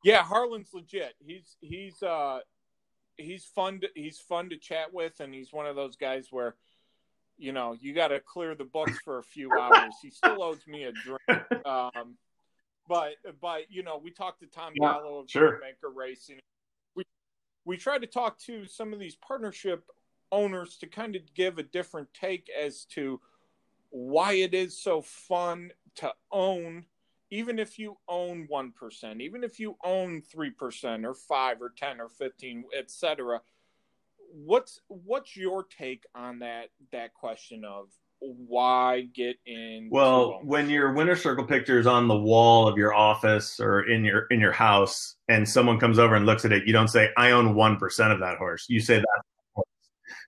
[0.03, 1.13] Yeah, Harlan's legit.
[1.19, 2.39] He's he's uh
[3.17, 6.55] he's fun to, he's fun to chat with and he's one of those guys where
[7.37, 9.95] you know, you got to clear the books for a few hours.
[10.03, 11.43] He still owes me a drink.
[11.65, 12.17] Um
[12.87, 15.59] but but you know, we talked to Tom yeah, Gallo of sure.
[15.61, 16.39] Maker Racing.
[16.95, 17.03] We
[17.65, 19.85] we tried to talk to some of these partnership
[20.31, 23.21] owners to kind of give a different take as to
[23.91, 26.85] why it is so fun to own
[27.33, 32.07] even if you own 1%, even if you own 3% or 5 or 10 or
[32.07, 33.41] 15, etc.
[34.31, 40.93] What's what's your take on that that question of why get in well when your
[40.93, 44.53] winner circle picture is on the wall of your office or in your in your
[44.53, 48.11] house and someone comes over and looks at it you don't say i own 1%
[48.11, 48.65] of that horse.
[48.69, 49.63] You say that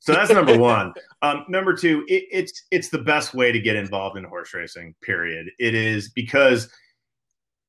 [0.01, 0.93] so that's number one.
[1.23, 4.93] Um, number two it, it's it's the best way to get involved in horse racing
[5.01, 5.47] period.
[5.57, 6.69] It is because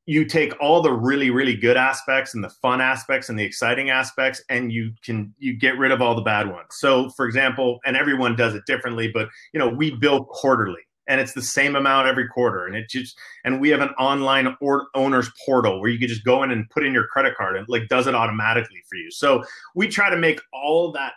[0.06, 3.90] you take all the really really good aspects and the fun aspects and the exciting
[3.90, 6.68] aspects and you can you get rid of all the bad ones.
[6.70, 11.20] So for example and everyone does it differently but you know we bill quarterly and
[11.20, 14.86] it's the same amount every quarter and it just and we have an online or,
[14.94, 17.66] owners portal where you can just go in and put in your credit card and
[17.68, 19.10] like does it automatically for you.
[19.10, 19.42] So
[19.74, 21.14] we try to make all that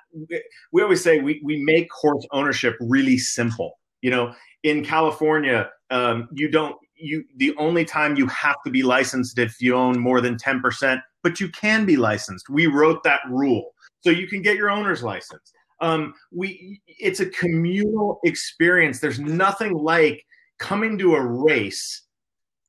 [0.71, 3.79] we always say we, we make horse ownership really simple.
[4.01, 8.83] You know in california um, you don't you the only time you have to be
[8.83, 12.49] licensed if you own more than 10%, but you can be licensed.
[12.49, 13.71] We wrote that rule.
[14.01, 15.51] So you can get your owner's license.
[15.81, 18.99] Um, we it's a communal experience.
[18.99, 20.25] There's nothing like
[20.57, 22.03] coming to a race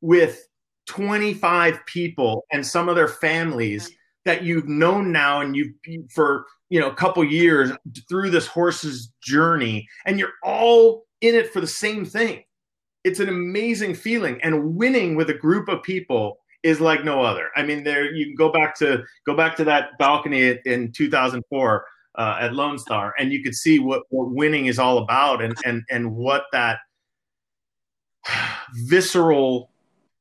[0.01, 0.47] with
[0.87, 3.90] 25 people and some of their families
[4.25, 5.73] that you've known now and you've
[6.12, 7.73] for you know a couple years
[8.09, 12.43] through this horse's journey and you're all in it for the same thing
[13.05, 17.51] it's an amazing feeling, and winning with a group of people is like no other.
[17.57, 21.85] I mean, there you can go back to go back to that balcony in 2004
[22.17, 25.57] uh, at Lone Star, and you could see what, what winning is all about, and
[25.65, 26.79] and and what that
[28.75, 29.71] visceral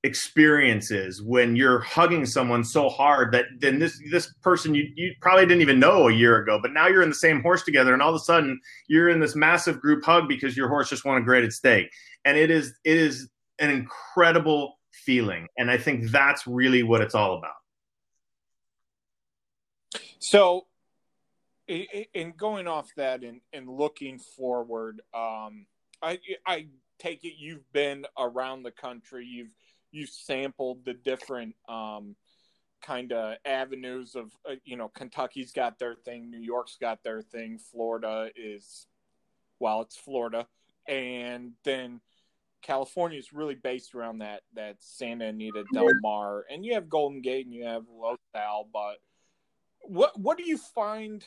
[0.03, 5.13] experience is when you're hugging someone so hard that then this this person you, you
[5.19, 7.91] probably didn't even know a year ago but now you're in the same horse together
[7.91, 8.57] and all of a sudden
[8.87, 11.89] you're in this massive group hug because your horse just won a graded stake.
[12.23, 15.47] And it is it is an incredible feeling.
[15.57, 17.55] And i think that's really what it's all about.
[20.19, 20.65] So
[21.77, 25.67] in going off that and, and looking forward um
[26.01, 26.65] i i
[26.99, 29.25] take it you've been around the country.
[29.25, 29.55] You've
[29.91, 32.15] you sampled the different um,
[32.81, 37.21] kind of avenues of uh, you know Kentucky's got their thing, New York's got their
[37.21, 38.87] thing, Florida is
[39.59, 40.47] well, it's Florida,
[40.87, 41.99] and then
[42.61, 47.21] California is really based around that that Santa Anita Del Mar, and you have Golden
[47.21, 48.97] Gate and you have Los Al, but
[49.81, 51.23] what what do you find?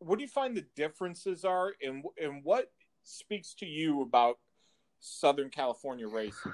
[0.00, 2.70] What do you find the differences are, and and what
[3.02, 4.38] speaks to you about
[5.00, 6.52] Southern California racing?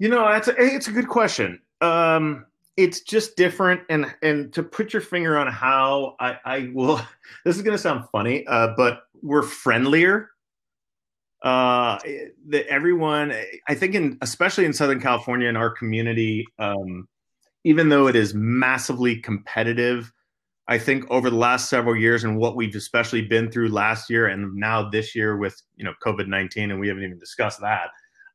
[0.00, 1.60] You know, that's a, it's a good question.
[1.82, 2.46] Um,
[2.78, 7.00] it's just different, and and to put your finger on how I, I will.
[7.44, 10.30] This is going to sound funny, uh, but we're friendlier.
[11.42, 11.98] Uh,
[12.48, 13.32] that everyone,
[13.68, 17.06] I think, in especially in Southern California, in our community, um,
[17.64, 20.12] even though it is massively competitive,
[20.66, 24.28] I think over the last several years and what we've especially been through last year
[24.28, 27.90] and now this year with you know COVID nineteen, and we haven't even discussed that.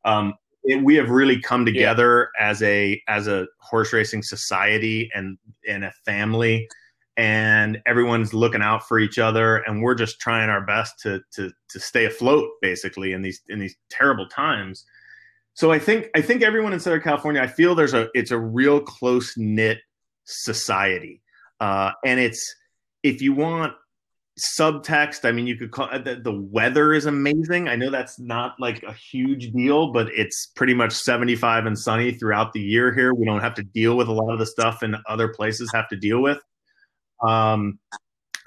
[0.06, 2.50] Um, it, we have really come together yeah.
[2.50, 6.68] as a as a horse racing society and and a family
[7.18, 11.52] and everyone's looking out for each other and we're just trying our best to to
[11.70, 14.86] to stay afloat basically in these in these terrible times
[15.54, 18.40] so i think i think everyone in southern california i feel there's a it's a
[18.40, 19.80] real close knit
[20.26, 21.22] society
[21.62, 22.54] uh, and it's
[23.04, 23.74] if you want
[24.38, 27.70] subtext i mean you could call the, the weather is amazing.
[27.70, 32.12] I know that's not like a huge deal but it's pretty much 75 and sunny
[32.12, 33.14] throughout the year here.
[33.14, 35.88] We don't have to deal with a lot of the stuff and other places have
[35.90, 36.40] to deal with.
[37.26, 37.80] Um,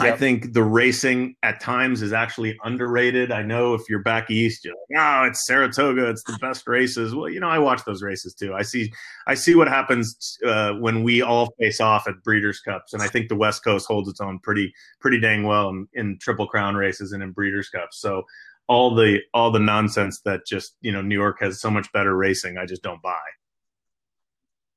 [0.00, 0.14] Yep.
[0.14, 3.32] I think the racing at times is actually underrated.
[3.32, 7.16] I know if you're back east, you're like, oh, it's Saratoga, it's the best races.
[7.16, 8.54] Well, you know, I watch those races too.
[8.54, 8.92] I see,
[9.26, 13.08] I see what happens uh, when we all face off at Breeders' Cups, and I
[13.08, 16.76] think the West Coast holds its own pretty, pretty dang well in, in Triple Crown
[16.76, 18.00] races and in Breeders' Cups.
[18.00, 18.22] So
[18.68, 22.16] all the all the nonsense that just you know New York has so much better
[22.16, 23.18] racing, I just don't buy.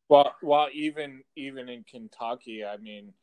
[0.09, 3.13] Well, well, even even in Kentucky, I mean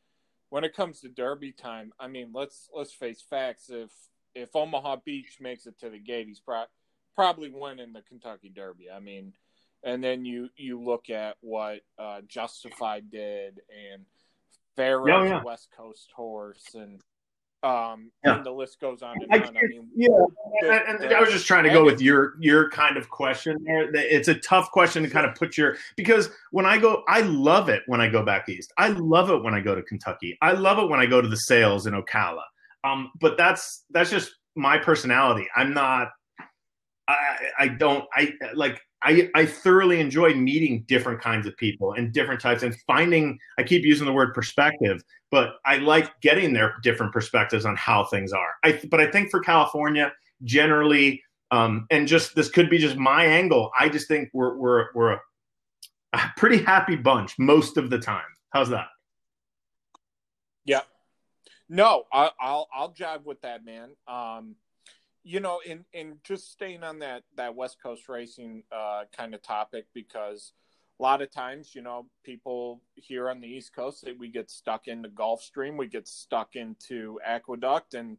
[0.50, 3.70] when it comes to Derby time, I mean, let's let's face facts.
[3.70, 3.90] If
[4.34, 6.64] if Omaha Beach makes it to the gate, he's pro-
[7.14, 8.90] probably winning the Kentucky Derby.
[8.90, 9.34] I mean,
[9.82, 13.60] and then you you look at what uh, Justified did
[13.92, 14.04] and
[14.76, 15.42] Pharoah's oh, yeah.
[15.42, 17.00] West Coast horse and
[17.62, 18.36] um, yeah.
[18.36, 19.56] and the list goes on and I on.
[19.56, 20.08] I mean, yeah,
[20.62, 23.90] and, and I was just trying to go with your your kind of question there.
[23.94, 27.68] It's a tough question to kind of put your because when I go, I love
[27.68, 28.72] it when I go back east.
[28.78, 30.38] I love it when I go to Kentucky.
[30.40, 32.44] I love it when I go to the sales in Ocala.
[32.84, 35.48] Um, but that's that's just my personality.
[35.56, 36.10] I'm not.
[37.08, 42.12] I I don't I like I, I thoroughly enjoy meeting different kinds of people and
[42.12, 46.74] different types and finding I keep using the word perspective, but I like getting their
[46.82, 48.54] different perspectives on how things are.
[48.64, 53.24] I but I think for California generally um, and just this could be just my
[53.24, 53.70] angle.
[53.78, 55.20] I just think we're we're we're a,
[56.12, 58.26] a pretty happy bunch most of the time.
[58.50, 58.88] How's that?
[60.64, 60.80] Yeah.
[61.68, 63.90] No, I, will I'll jive with that, man.
[64.06, 64.56] Um,
[65.24, 69.42] you know, in in just staying on that that West Coast racing uh, kind of
[69.42, 70.52] topic because
[70.98, 74.50] a lot of times, you know, people here on the East Coast say we get
[74.50, 78.18] stuck into Gulfstream, we get stuck into Aqueduct, and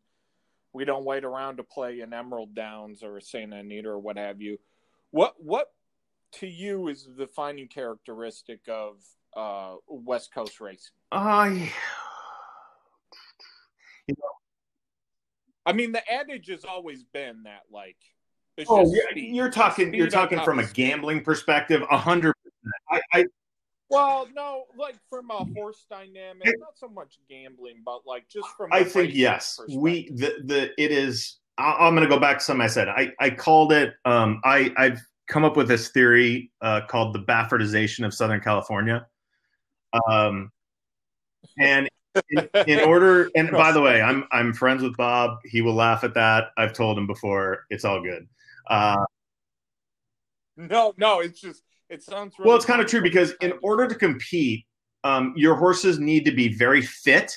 [0.71, 4.41] we don't wait around to play in Emerald Downs or Santa Anita or what have
[4.41, 4.57] you.
[5.11, 5.71] What what
[6.33, 8.97] to you is the defining characteristic of
[9.35, 10.93] uh, West Coast racing?
[11.11, 11.71] I,
[14.07, 14.38] you know,
[15.65, 17.97] I mean, the adage has always been that like.
[18.67, 19.93] oh, you're, you're, talking.
[19.93, 21.83] You're talking from a gambling perspective.
[21.89, 23.03] A hundred percent.
[23.13, 23.25] I.
[23.91, 28.71] Well, no, like from a horse dynamic, not so much gambling, but like just from.
[28.71, 31.37] I think yes, we the the it is.
[31.57, 32.87] I'm going to go back to something I said.
[32.87, 33.95] I I called it.
[34.05, 39.07] Um, I I've come up with this theory uh, called the Baffertization of Southern California.
[40.07, 40.51] Um,
[41.57, 41.89] and
[42.29, 46.03] in, in, order and by the way i'm i'm friends with bob he will laugh
[46.03, 48.27] at that i've told him before it's all good
[48.69, 48.97] uh,
[50.55, 52.37] No, no, it's just it sounds.
[52.37, 54.65] Really well, it's kind of true because in order to compete,
[55.03, 57.35] um, your horses need to be very fit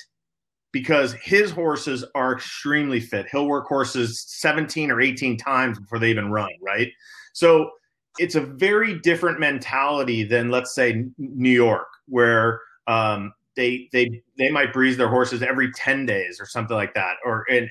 [0.71, 3.27] because his horses are extremely fit.
[3.31, 6.89] He'll work horses 17 or 18 times before they even run, right?
[7.33, 7.71] So
[8.19, 14.49] it's a very different mentality than, let's say, New York, where um, they they they
[14.49, 17.69] might breeze their horses every 10 days or something like that, or and,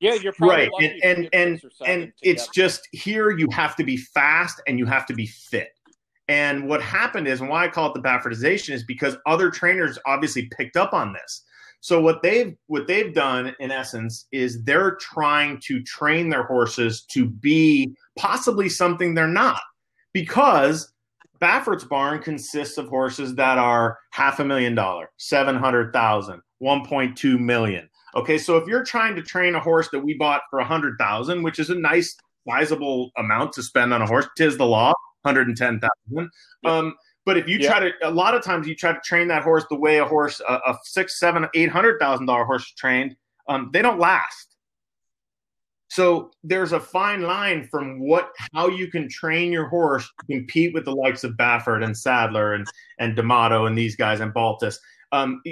[0.00, 4.60] yeah, you're right, and and and, and it's just here you have to be fast
[4.66, 5.72] and you have to be fit.
[6.28, 9.98] And what happened is, and why I call it the Baffertization is because other trainers
[10.06, 11.44] obviously picked up on this.
[11.80, 17.02] So what they've what they've done in essence is they're trying to train their horses
[17.10, 19.60] to be possibly something they're not,
[20.12, 20.92] because
[21.40, 26.84] Baffert's barn consists of horses that are half a million dollar, seven hundred thousand, one
[26.84, 27.88] point two million.
[28.14, 30.96] Okay, so if you're trying to train a horse that we bought for a hundred
[30.98, 32.16] thousand, which is a nice
[32.48, 36.30] sizable amount to spend on a horse, tis the law 110,000.
[36.64, 36.94] Um,
[37.26, 37.68] but if you yeah.
[37.68, 40.04] try to, a lot of times you try to train that horse the way a
[40.04, 43.16] horse, a, a six, seven, eight hundred thousand dollar horse is trained,
[43.48, 44.49] um, they don't last.
[45.90, 50.72] So there's a fine line from what how you can train your horse to compete
[50.72, 52.66] with the likes of Baffert and Sadler and
[52.98, 54.78] and D'Amato and these guys and Baltas,
[55.10, 55.42] um,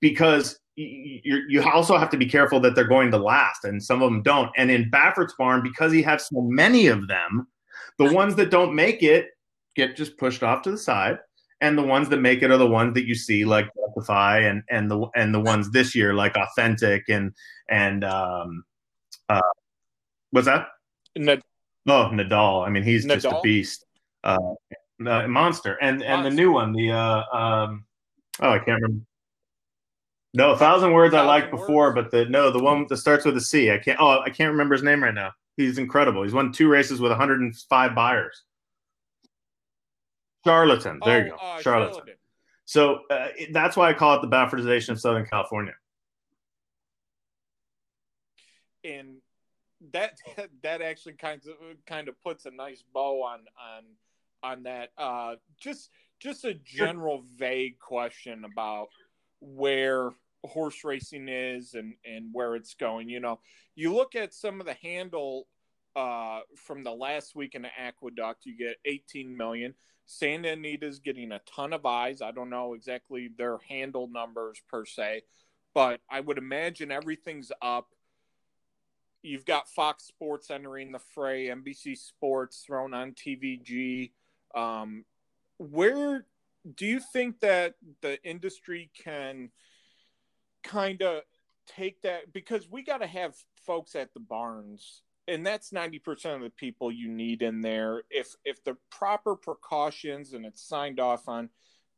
[0.00, 4.02] because you you also have to be careful that they're going to last, and some
[4.02, 4.50] of them don't.
[4.56, 7.46] And in Baffert's barn, because he has so many of them,
[7.98, 9.28] the ones that don't make it
[9.76, 11.18] get just pushed off to the side,
[11.60, 14.64] and the ones that make it are the ones that you see like Justify and
[14.68, 17.32] and the and the ones this year like Authentic and
[17.70, 18.64] and um,
[19.36, 19.52] uh,
[20.30, 20.68] what's that?
[21.16, 21.42] Nad-
[21.88, 22.66] oh, Nadal.
[22.66, 23.14] I mean, he's Nadal?
[23.14, 23.84] just a beast,
[24.22, 24.38] uh,
[25.06, 25.74] uh, monster.
[25.80, 26.30] And and monster.
[26.30, 27.84] the new one, the uh, um,
[28.40, 29.04] oh, I can't remember.
[30.36, 33.24] No, a thousand words thousand I liked before, but the no, the one that starts
[33.24, 33.70] with a C.
[33.70, 34.00] I can't.
[34.00, 35.32] Oh, I can't remember his name right now.
[35.56, 36.24] He's incredible.
[36.24, 38.42] He's won two races with 105 Beyers.
[40.44, 41.00] Charlatan.
[41.04, 41.36] There oh, you go.
[41.36, 41.94] Uh, Charlatan.
[41.94, 42.14] Charlatan.
[42.66, 45.74] So uh, that's why I call it the Baffertization of Southern California.
[48.84, 49.18] And
[49.92, 50.18] that
[50.62, 53.84] that actually kind of kind of puts a nice bow on on
[54.42, 54.90] on that.
[54.96, 58.88] Uh, just just a general vague question about
[59.40, 60.10] where
[60.44, 63.08] horse racing is and and where it's going.
[63.08, 63.40] You know,
[63.74, 65.46] you look at some of the handle
[65.96, 69.74] uh, from the last week in the aqueduct, you get 18 million.
[70.06, 72.20] Santa Anita's getting a ton of eyes.
[72.20, 75.22] I don't know exactly their handle numbers per se,
[75.72, 77.88] but I would imagine everything's up.
[79.24, 84.10] You've got Fox Sports entering the fray, NBC Sports thrown on TVG.
[84.54, 85.06] Um,
[85.56, 86.26] where
[86.74, 89.50] do you think that the industry can
[90.62, 91.22] kind of
[91.66, 93.34] take that because we got to have
[93.66, 98.34] folks at the barns and that's 90% of the people you need in there if
[98.44, 101.48] if the proper precautions and it's signed off on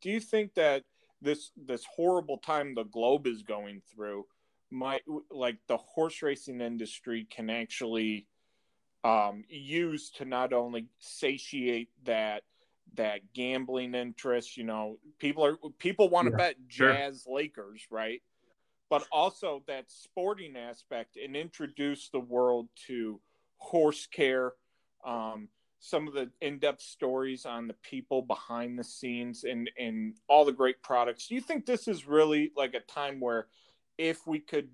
[0.01, 0.85] do you think that
[1.21, 4.25] this this horrible time the globe is going through
[4.71, 8.27] might like the horse racing industry can actually
[9.05, 12.43] um, use to not only satiate that
[12.95, 17.37] that gambling interest you know people are people want to yeah, bet jazz sure.
[17.37, 18.23] lakers right
[18.89, 23.21] but also that sporting aspect and introduce the world to
[23.59, 24.53] horse care,
[25.05, 25.49] um,
[25.81, 30.53] some of the in-depth stories on the people behind the scenes and and all the
[30.53, 31.29] great products.
[31.29, 33.47] Do you think this is really like a time where
[33.99, 34.69] if we could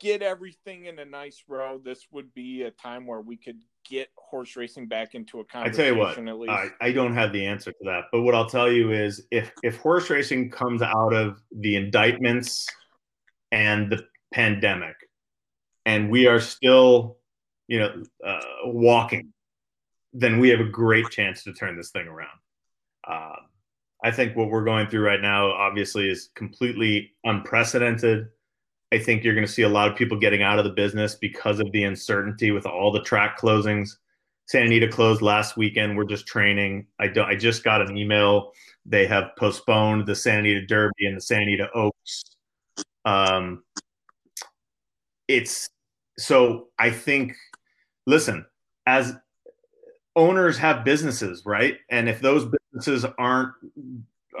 [0.00, 4.08] get everything in a nice row, this would be a time where we could get
[4.16, 5.80] horse racing back into a conversation.
[5.80, 8.48] I tell you what, I, I, don't have the answer to that, but what I'll
[8.48, 12.66] tell you is if if horse racing comes out of the indictments
[13.52, 14.04] and the
[14.34, 14.96] pandemic,
[15.86, 17.18] and we are still,
[17.68, 19.32] you know, uh, walking,
[20.12, 22.38] then we have a great chance to turn this thing around.
[23.06, 23.36] Uh,
[24.02, 28.28] I think what we're going through right now, obviously, is completely unprecedented.
[28.92, 31.16] I think you're going to see a lot of people getting out of the business
[31.16, 33.90] because of the uncertainty with all the track closings.
[34.46, 35.96] Santa Anita closed last weekend.
[35.96, 36.86] We're just training.
[37.00, 37.28] I, don't.
[37.28, 38.52] I just got an email.
[38.84, 42.36] They have postponed the Santa Anita Derby and the Santa Anita Oaks
[43.06, 43.62] um,
[45.28, 45.70] it's
[46.18, 47.34] so I think,
[48.06, 48.44] listen,
[48.86, 49.14] as
[50.16, 51.78] owners have businesses, right?
[51.88, 53.52] And if those businesses aren't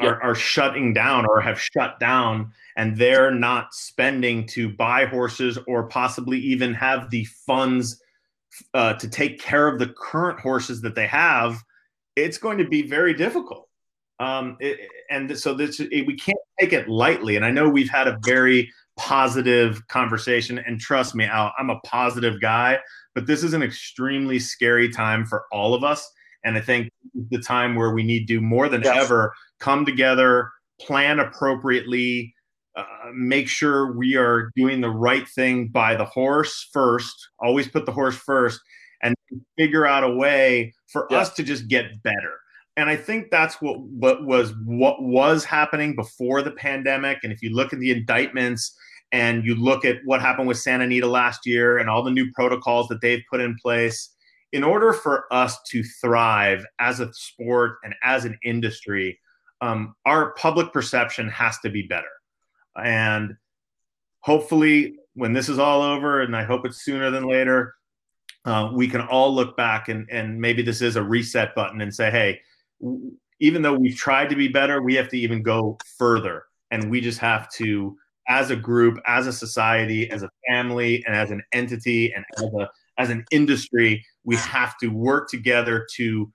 [0.00, 5.58] are, are, shutting down or have shut down and they're not spending to buy horses
[5.66, 8.00] or possibly even have the funds
[8.74, 11.62] uh, to take care of the current horses that they have,
[12.14, 13.68] it's going to be very difficult.
[14.18, 17.36] Um, it, and so this it, we can't take it lightly.
[17.36, 21.80] And I know we've had a very positive conversation, and trust me, Al, I'm a
[21.80, 22.78] positive guy.
[23.14, 26.10] but this is an extremely scary time for all of us.
[26.44, 26.90] And I think
[27.30, 28.96] the time where we need to more than yes.
[28.96, 30.50] ever come together,
[30.80, 32.34] plan appropriately,
[32.76, 32.84] uh,
[33.14, 37.14] make sure we are doing the right thing by the horse first.
[37.38, 38.60] Always put the horse first,
[39.02, 39.14] and
[39.58, 42.40] figure out a way for us to just get better.
[42.76, 47.18] And I think that's what what was what was happening before the pandemic.
[47.22, 48.76] And if you look at the indictments
[49.12, 52.30] and you look at what happened with Santa Anita last year and all the new
[52.34, 54.10] protocols that they've put in place,
[54.52, 59.18] in order for us to thrive as a sport and as an industry,
[59.66, 62.04] um, our public perception has to be better.
[62.76, 63.36] And
[64.20, 67.74] hopefully, when this is all over, and I hope it's sooner than later,
[68.44, 71.92] uh, we can all look back and, and maybe this is a reset button and
[71.92, 72.40] say, hey,
[73.40, 76.44] even though we've tried to be better, we have to even go further.
[76.70, 77.96] And we just have to,
[78.28, 82.44] as a group, as a society, as a family, and as an entity, and as
[82.44, 86.32] a as an industry, we have to work together to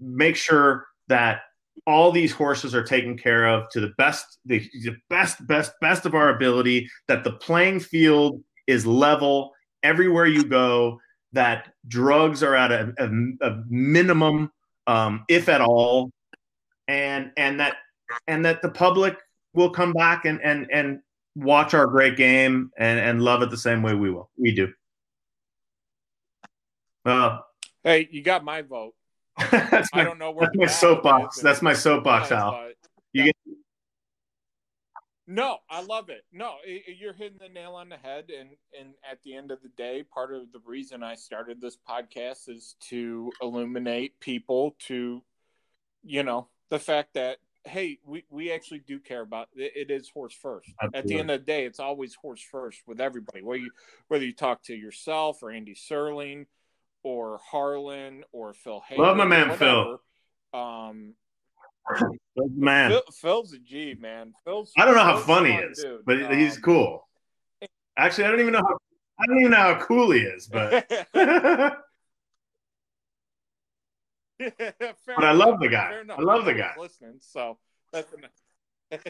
[0.00, 1.42] make sure that
[1.86, 6.06] all these horses are taken care of to the best the, the best best best
[6.06, 9.52] of our ability that the playing field is level
[9.82, 11.00] everywhere you go
[11.32, 14.50] that drugs are at a, a, a minimum
[14.86, 16.10] um, if at all
[16.88, 17.76] and and that
[18.26, 19.16] and that the public
[19.54, 21.00] will come back and and and
[21.36, 24.30] watch our great game and and love it the same way we will.
[24.36, 24.72] We do.
[27.04, 27.38] Uh,
[27.82, 28.94] hey you got my vote
[29.50, 31.40] that's my, I don't know where that's my soapbox.
[31.40, 32.68] That's my soapbox, Al.
[33.12, 33.36] You get
[35.30, 36.24] no, I love it.
[36.32, 39.68] No, you're hitting the nail on the head, and and at the end of the
[39.68, 45.22] day, part of the reason I started this podcast is to illuminate people to,
[46.02, 50.08] you know, the fact that hey, we we actually do care about it, it is
[50.08, 50.68] horse first.
[50.82, 50.98] Absolutely.
[50.98, 53.42] At the end of the day, it's always horse first with everybody.
[53.42, 53.70] Whether you
[54.08, 56.46] whether you talk to yourself or Andy Serling
[57.02, 59.04] or Harlan or Phil Hayden.
[59.04, 60.00] Love my man Phil.
[60.52, 61.14] Um,
[62.36, 64.32] man, Phil, Phil's a G man.
[64.44, 66.04] Phil's, I don't know Phil's how funny he is, dude.
[66.04, 67.06] but um, he's cool.
[67.96, 68.78] Actually, I don't even know how
[69.20, 70.90] I don't even know how cool he is, but.
[74.56, 76.00] but I love the guy.
[76.16, 76.72] I love the guy.
[76.78, 77.58] Listening, so
[77.92, 78.12] that's.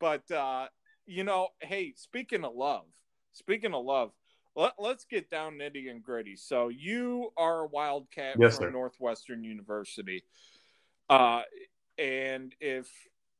[0.00, 0.66] but uh,
[1.06, 2.86] you know, hey, speaking of love,
[3.32, 4.12] speaking of love,
[4.58, 6.36] let, us get down nitty and gritty.
[6.36, 8.70] So you are a Wildcat yes, from sir.
[8.70, 10.24] Northwestern University,
[11.08, 11.42] uh,
[11.96, 12.90] and if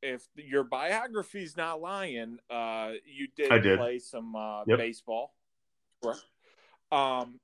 [0.00, 3.78] if your biography's not lying, uh, you did, did.
[3.78, 4.78] play some uh, yep.
[4.78, 5.34] baseball.
[6.92, 7.40] Um,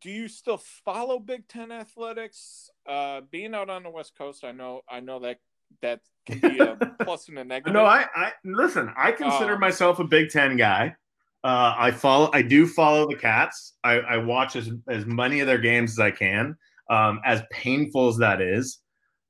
[0.00, 2.70] do you still follow Big Ten athletics?
[2.86, 5.38] Uh, being out on the West Coast, I know I know that
[5.82, 7.72] that can be a plus and a negative.
[7.72, 8.92] No, I, I listen.
[8.96, 10.96] I consider um, myself a Big Ten guy.
[11.42, 12.30] Uh, I follow.
[12.34, 13.74] I do follow the Cats.
[13.82, 16.54] I, I, watch as as many of their games as I can.
[16.90, 18.78] Um, as painful as that is,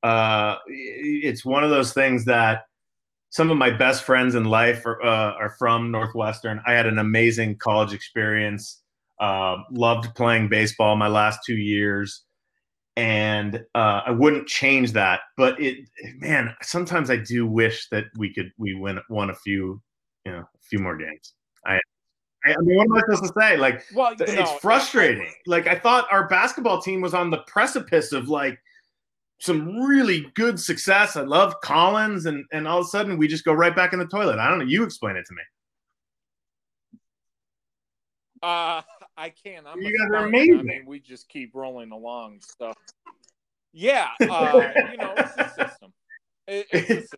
[0.02, 2.62] uh, it's one of those things that
[3.28, 6.60] some of my best friends in life are, uh, are from Northwestern.
[6.66, 8.82] I had an amazing college experience.
[9.20, 12.24] Uh, loved playing baseball my last two years,
[12.96, 15.20] and uh, I wouldn't change that.
[15.36, 19.80] But it, man, sometimes I do wish that we could we win won a few,
[20.24, 21.34] you know, a few more games.
[21.66, 21.78] I
[22.44, 23.56] I mean, what am I supposed to say?
[23.56, 25.30] Like, well, it's know, frustrating.
[25.46, 28.58] like, I thought our basketball team was on the precipice of like
[29.40, 31.16] some really good success.
[31.16, 33.98] I love Collins, and and all of a sudden we just go right back in
[33.98, 34.38] the toilet.
[34.38, 34.64] I don't know.
[34.64, 35.42] You explain it to me.
[38.42, 38.82] Uh,
[39.16, 39.66] I can.
[39.66, 40.60] I'm you guys are amazing.
[40.60, 42.40] I mean, we just keep rolling along.
[42.58, 42.72] So,
[43.72, 45.92] yeah, uh, you know, it's a system.
[46.46, 47.16] It, it's, a,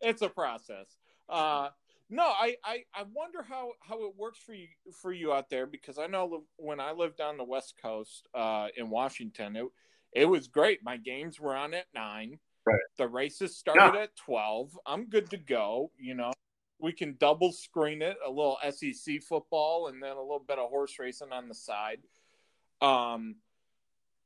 [0.08, 0.86] it's a process.
[1.28, 1.70] Uh,
[2.08, 5.66] no, I, I, I wonder how, how it works for you for you out there
[5.66, 9.66] because I know when I lived on the West Coast uh, in Washington, it
[10.12, 10.84] it was great.
[10.84, 12.38] My games were on at nine.
[12.64, 12.80] Right.
[12.96, 14.02] The races started yeah.
[14.04, 14.78] at twelve.
[14.86, 15.90] I'm good to go.
[15.98, 16.32] You know,
[16.78, 20.68] we can double screen it, a little SEC football, and then a little bit of
[20.70, 21.98] horse racing on the side.
[22.80, 23.36] Um,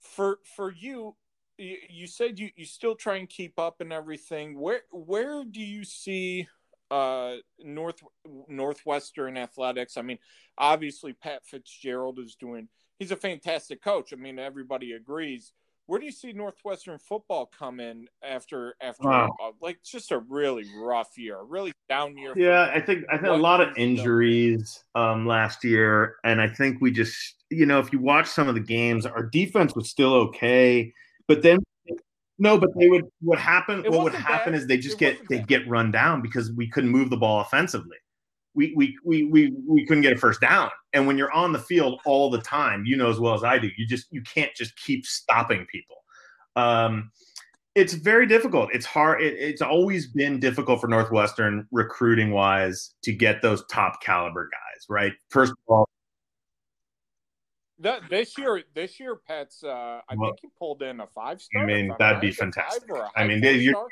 [0.01, 1.17] for for you,
[1.57, 4.59] you, you said you, you still try and keep up and everything.
[4.59, 6.47] Where where do you see
[6.91, 8.03] uh, North
[8.49, 9.97] Northwestern athletics.
[9.97, 10.19] I mean,
[10.59, 12.69] obviously Pat Fitzgerald is doing.
[12.99, 14.13] He's a fantastic coach.
[14.13, 15.53] I mean, everybody agrees.
[15.87, 19.35] Where do you see Northwestern football come in after after wow.
[19.43, 22.33] uh, like just a really rough year, a really down year?
[22.37, 26.81] Yeah, I think I think a lot of injuries um, last year, and I think
[26.81, 27.17] we just
[27.51, 30.93] you know if you watch some of the games, our defense was still okay,
[31.27, 31.59] but then
[32.41, 33.05] no, but they would.
[33.21, 33.87] What happened?
[33.87, 34.63] What would happen bad.
[34.63, 37.41] is they just it get they get run down because we couldn't move the ball
[37.41, 37.99] offensively.
[38.55, 40.71] we, we, we, we, we couldn't get a first down.
[40.93, 43.59] And when you're on the field all the time, you know as well as I
[43.59, 45.97] do, you just you can't just keep stopping people.
[46.57, 47.11] Um,
[47.75, 48.71] it's very difficult.
[48.73, 49.23] It's hard.
[49.23, 54.87] It, it's always been difficult for Northwestern recruiting wise to get those top caliber guys.
[54.89, 55.13] Right.
[55.29, 55.89] First of all,
[57.81, 59.63] that, this year, this year, Pat's.
[59.63, 61.63] Uh, I well, think he pulled in a five star.
[61.63, 62.89] I mean, that'd be fantastic.
[63.17, 63.87] I mean, you're,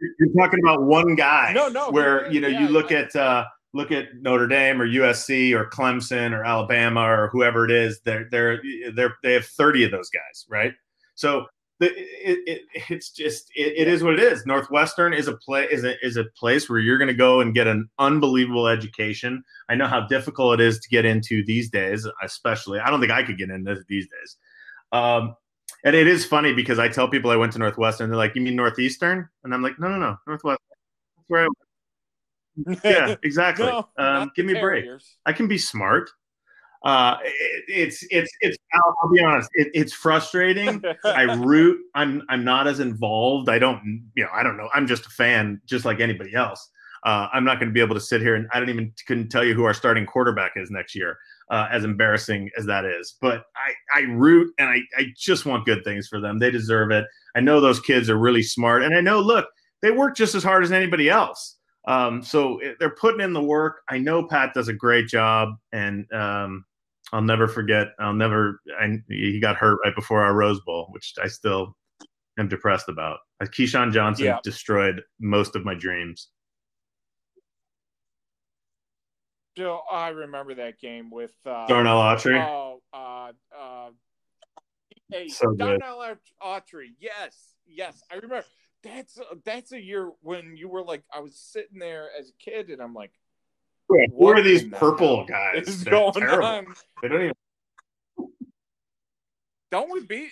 [0.00, 1.52] you're talking about one guy.
[1.54, 1.90] No, no.
[1.90, 5.66] Where you know yeah, you look at uh, look at Notre Dame or USC or
[5.66, 8.00] Clemson or Alabama or whoever it is.
[8.04, 8.60] They're they're
[8.94, 10.72] they're they have thirty of those guys, right?
[11.14, 11.46] So
[11.80, 14.44] the, it, it, it's just it, it is what it is.
[14.46, 17.54] Northwestern is a play is a is a place where you're going to go and
[17.54, 19.44] get an unbelievable education.
[19.68, 22.80] I know how difficult it is to get into these days, especially.
[22.80, 24.36] I don't think I could get into these days.
[24.90, 25.36] Um,
[25.84, 28.10] and it is funny because I tell people I went to Northwestern.
[28.10, 30.66] They're like, "You mean Northeastern?" And I'm like, "No, no, no, Northwestern.
[31.16, 33.66] That's where I went." yeah, exactly.
[33.66, 34.84] no, um, give me a break.
[35.24, 36.10] I can be smart
[36.84, 38.56] uh, it, it's it's it's.
[38.74, 39.50] I'll, I'll be honest.
[39.54, 40.82] It, it's frustrating.
[41.04, 41.78] I root.
[41.94, 43.48] I'm I'm not as involved.
[43.48, 44.30] I don't you know.
[44.32, 44.68] I don't know.
[44.74, 46.70] I'm just a fan, just like anybody else.
[47.04, 49.28] Uh, I'm not going to be able to sit here and I don't even couldn't
[49.28, 51.16] tell you who our starting quarterback is next year.
[51.50, 55.64] Uh, as embarrassing as that is, but I I root and I I just want
[55.64, 56.38] good things for them.
[56.38, 57.06] They deserve it.
[57.34, 59.46] I know those kids are really smart, and I know look
[59.80, 61.56] they work just as hard as anybody else.
[61.86, 63.80] Um, so they're putting in the work.
[63.88, 66.66] I know Pat does a great job, and um,
[67.12, 67.88] I'll never forget.
[67.98, 68.60] I'll never.
[68.78, 71.76] I, he got hurt right before our Rose Bowl, which I still
[72.38, 73.18] am depressed about.
[73.40, 74.38] Uh, Keyshawn Johnson yeah.
[74.42, 76.28] destroyed most of my dreams.
[79.54, 82.40] Still, I remember that game with uh, Darnell Autry.
[82.40, 83.90] Oh, uh, uh,
[85.10, 86.90] hey, so Darnell Autry.
[87.00, 88.44] Yes, yes, I remember.
[88.84, 92.70] That's that's a year when you were like, I was sitting there as a kid,
[92.70, 93.10] and I'm like,
[93.88, 95.68] who are these purple guys?
[95.68, 96.46] Is going terrible.
[96.46, 96.66] on?
[97.02, 97.34] They don't even.
[99.70, 100.30] Don't we beat?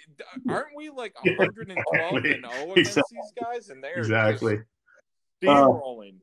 [0.48, 1.76] Aren't we like 112
[2.24, 3.18] yeah, and 0 against exactly.
[3.18, 3.68] these guys?
[3.68, 4.58] And they're exactly
[5.42, 6.16] steamrolling.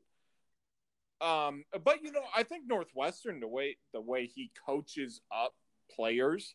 [1.20, 5.54] Uh, um, but you know, I think Northwestern, the way the way he coaches up
[5.94, 6.54] players,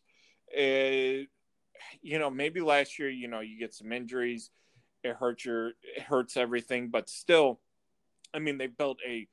[0.54, 1.26] is,
[2.02, 4.50] you know, maybe last year, you know, you get some injuries,
[5.02, 7.60] it hurts your, it hurts everything, but still,
[8.34, 9.26] I mean, they built a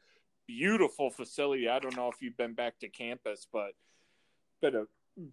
[0.47, 1.69] beautiful facility.
[1.69, 3.71] I don't know if you've been back to campus, but
[4.61, 4.85] but a,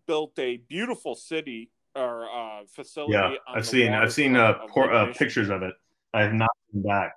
[0.07, 3.12] built a beautiful city or uh, facility.
[3.12, 5.75] Yeah, I've seen I've seen uh, por- uh, pictures of it.
[6.12, 7.15] I have not been back.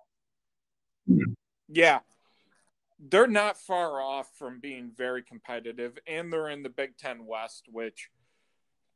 [1.70, 2.00] Yeah,
[3.00, 7.66] they're not far off from being very competitive, and they're in the Big Ten West,
[7.72, 8.10] which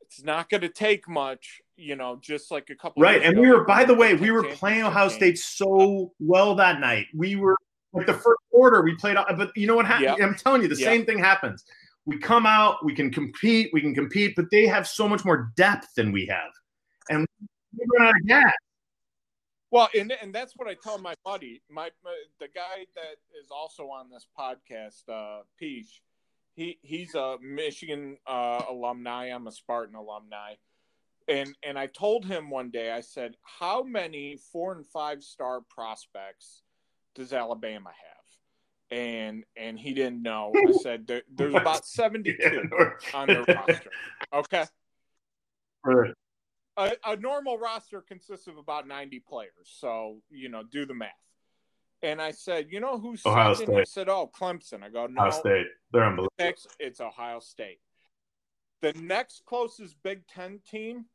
[0.02, 3.02] it's not going to take much, you know, just like a couple.
[3.02, 6.80] Right, and we were, by the way, we were playing Ohio State so well that
[6.80, 7.08] night.
[7.14, 7.56] We were
[7.94, 10.18] like the first quarter, we played, but you know what happened?
[10.18, 10.28] Yep.
[10.28, 10.86] I'm telling you, the yep.
[10.86, 11.66] same thing happens.
[12.06, 15.52] We come out, we can compete, we can compete, but they have so much more
[15.56, 16.52] depth than we have,
[17.10, 17.28] and
[17.78, 18.54] we run out of gas.
[19.70, 23.52] Well, and and that's what I tell my buddy, my, my the guy that is
[23.52, 26.02] also on this podcast, uh, Peach.
[26.54, 29.28] He he's a Michigan uh, alumni.
[29.28, 30.56] I'm a Spartan alumni,
[31.30, 32.92] and and I told him one day.
[32.92, 36.64] I said, "How many four and five star prospects
[37.16, 38.98] does Alabama have?
[38.98, 40.52] And and he didn't know.
[40.56, 43.90] I said there, there's about 72 yeah, on their roster.
[44.34, 44.66] Okay.
[45.84, 46.14] Right.
[46.78, 49.52] A, a, normal roster consists of about 90 players.
[49.66, 51.10] So, you know, do the math.
[52.02, 53.74] And I said, you know who's Ohio second?
[53.74, 53.82] State.
[53.82, 54.84] I said, oh, Clemson.
[54.84, 55.22] I go, no.
[55.22, 55.66] Ohio State.
[55.92, 56.34] They're unbelievable.
[56.40, 57.80] It's, it's Ohio State.
[58.82, 61.06] The next closest Big Ten team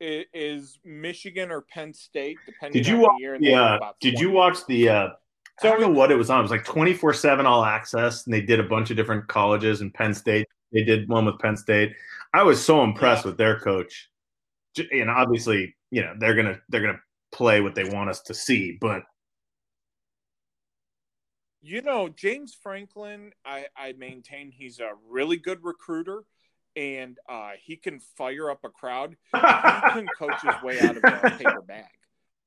[0.00, 2.82] is Michigan or Penn State, depending.
[2.82, 3.20] Did you watch?
[3.40, 3.78] Yeah.
[4.00, 4.88] Did you watch the?
[4.88, 5.08] Uh,
[5.60, 6.40] so I don't know what it was on.
[6.40, 9.28] It was like twenty four seven all access, and they did a bunch of different
[9.28, 9.80] colleges.
[9.82, 11.92] And Penn State, they did one with Penn State.
[12.32, 13.30] I was so impressed yeah.
[13.30, 14.08] with their coach.
[14.92, 17.00] And obviously, you know, they're gonna they're gonna
[17.32, 19.02] play what they want us to see, but
[21.62, 26.24] you know, James Franklin, I, I maintain he's a really good recruiter
[26.76, 29.16] and uh, he can fire up a crowd.
[29.34, 31.84] He can coach his way out of a paper bag.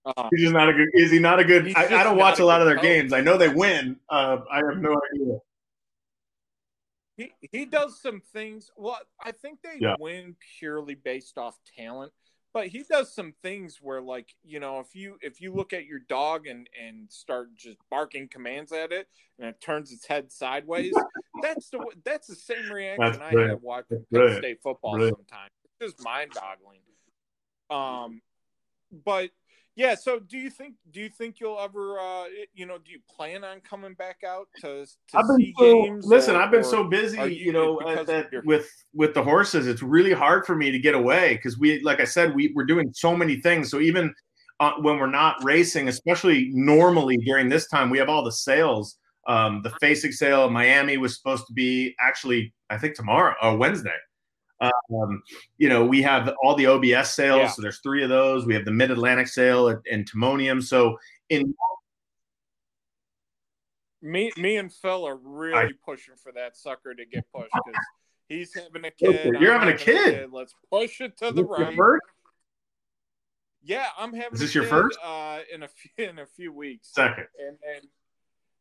[0.06, 0.90] Uh, he's just not a good.
[0.94, 1.74] Is he not a good?
[1.76, 2.84] I, I, don't watch a lot of their coach.
[2.84, 3.14] games.
[3.14, 3.98] I know they win.
[4.10, 5.38] Uh, I have no idea.
[7.16, 8.72] He he does some things.
[8.76, 9.96] Well, I think they yeah.
[10.00, 12.12] win purely based off talent
[12.54, 15.86] but he does some things where like you know if you if you look at
[15.86, 19.08] your dog and and start just barking commands at it
[19.40, 20.94] and it turns its head sideways
[21.42, 25.52] that's the that's the same reaction i have watching Penn State football sometimes.
[25.80, 26.80] It's just mind boggling
[27.70, 28.22] um
[29.04, 29.32] but
[29.76, 29.96] Yeah.
[29.96, 33.44] So, do you think do you think you'll ever, uh, you know, do you plan
[33.44, 36.06] on coming back out to, to I've been see so, games?
[36.06, 39.24] Listen, or- I've been so busy, are you, know, uh, that you're- with with the
[39.24, 42.52] horses, it's really hard for me to get away because we, like I said, we
[42.56, 43.72] we're doing so many things.
[43.72, 44.14] So even
[44.60, 48.98] uh, when we're not racing, especially normally during this time, we have all the sales.
[49.28, 53.58] Um, the Fasig sale in Miami was supposed to be actually, I think tomorrow or
[53.58, 53.96] Wednesday.
[54.94, 55.22] Um,
[55.58, 57.40] you know, we have all the OBS sales.
[57.40, 57.48] Yeah.
[57.50, 58.46] So there's three of those.
[58.46, 60.62] We have the Mid Atlantic sale and, and Timonium.
[60.64, 60.98] So
[61.30, 61.54] in
[64.02, 67.82] me me and Phil are really I- pushing for that sucker to get pushed because
[68.28, 69.36] he's having a kid.
[69.40, 70.30] You're I'm having a kid?
[70.32, 72.00] Let's push it to the right.
[73.64, 74.34] Yeah, I'm having.
[74.34, 75.00] Is this a your first?
[75.04, 76.90] Uh, in a few, in a few weeks.
[76.94, 77.28] second.
[77.40, 77.88] And, and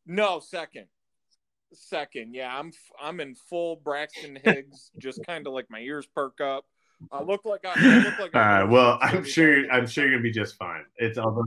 [0.06, 0.86] no, second,
[1.74, 2.34] second.
[2.34, 6.64] Yeah, I'm I'm in full Braxton Higgs, just kind of like my ears perk up.
[7.10, 8.30] I look like I, I look like.
[8.34, 8.64] All I right.
[8.64, 9.70] Well, I'm sure.
[9.70, 10.84] I'm sure you're gonna be just fine.
[10.96, 11.44] It's all.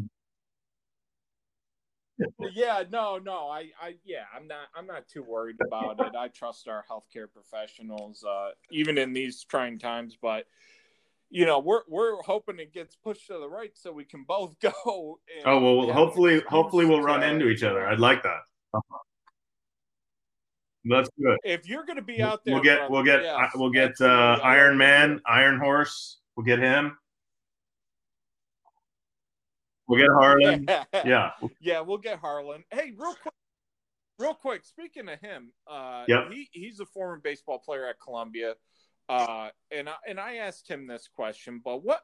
[2.54, 3.50] Yeah, no, no.
[3.50, 4.68] I, I, yeah, I'm not.
[4.76, 6.16] I'm not too worried about it.
[6.18, 10.18] I trust our healthcare professionals, uh, even in these trying times.
[10.22, 10.46] But
[11.30, 14.56] you know, we're we're hoping it gets pushed to the right so we can both
[14.62, 15.20] go.
[15.36, 15.94] and Oh well.
[15.94, 17.88] Hopefully, hopefully we'll run into each other.
[17.88, 18.42] I'd like that.
[20.86, 21.38] That's good.
[21.44, 22.90] If you're going to be out there, We'll get.
[22.90, 23.24] We'll get.
[23.24, 24.00] yes, we'll get.
[24.00, 25.20] Uh, Iron Man.
[25.26, 26.20] Iron Horse.
[26.36, 26.98] We'll get him.
[29.88, 30.68] We'll get Harlan.
[31.06, 31.32] Yeah.
[31.60, 32.64] yeah, we'll get Harlan.
[32.72, 33.34] Hey, real quick,
[34.20, 34.66] real quick.
[34.66, 36.32] Speaking of him, uh, Yep.
[36.32, 38.56] he he's a former baseball player at Columbia,
[39.10, 42.02] uh, and I, and I asked him this question, but what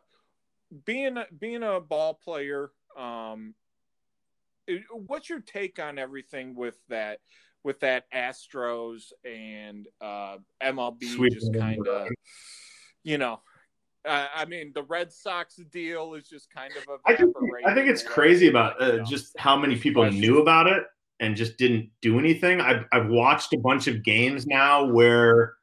[0.86, 3.56] being a, being a ball player, um,
[4.92, 7.20] what's your take on everything with that?
[7.64, 11.34] With that Astros and uh, MLB Sweet.
[11.34, 12.08] just kind of,
[13.04, 13.42] you know,
[14.04, 16.98] uh, I mean, the Red Sox deal is just kind of a.
[17.06, 17.36] I think.
[17.66, 19.04] I think it's crazy about you uh, know.
[19.04, 20.22] just how many people Question.
[20.22, 20.84] knew about it
[21.20, 22.60] and just didn't do anything.
[22.60, 25.54] I've, I've watched a bunch of games now where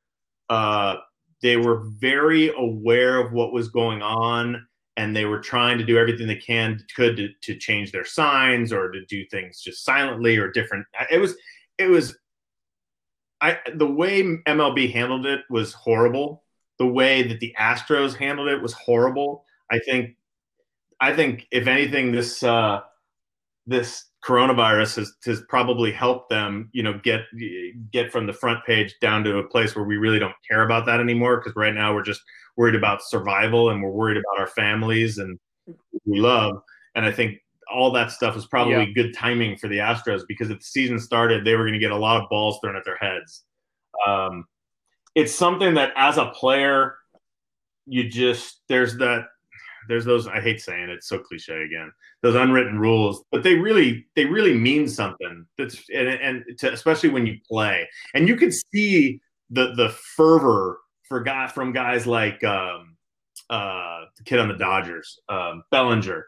[0.49, 0.96] uh,
[1.42, 4.64] they were very aware of what was going on
[4.96, 8.72] and they were trying to do everything they can could to, to change their signs
[8.72, 10.86] or to do things just silently or different.
[11.11, 11.36] It was
[11.78, 12.16] it was
[13.40, 16.44] I the way MLB handled it was horrible.
[16.78, 19.44] The way that the Astros handled it was horrible.
[19.70, 20.16] I think
[21.00, 22.80] I think if anything, this uh,
[23.66, 27.20] this coronavirus has, has probably helped them, you know, get
[27.92, 30.86] get from the front page down to a place where we really don't care about
[30.86, 31.36] that anymore.
[31.36, 32.22] Because right now we're just
[32.56, 35.38] worried about survival and we're worried about our families and
[36.04, 36.60] we love.
[36.96, 37.38] And I think
[37.70, 38.92] all that stuff was probably Yeah.
[38.94, 41.90] good timing for the Astros because if the season started, they were going to get
[41.90, 43.44] a lot of balls thrown at their heads.
[44.06, 44.46] Um,
[45.14, 46.96] it's something that as a player,
[47.86, 49.26] you just there's that
[49.88, 51.90] there's those I hate saying it, it's so cliche again.
[52.22, 55.46] Those unwritten rules, but they really they really mean something.
[55.56, 60.78] That's and, and to, especially when you play, and you could see the the fervor
[61.08, 62.96] for guy from guys like um,
[63.48, 66.26] uh, the kid on the Dodgers, um, Bellinger.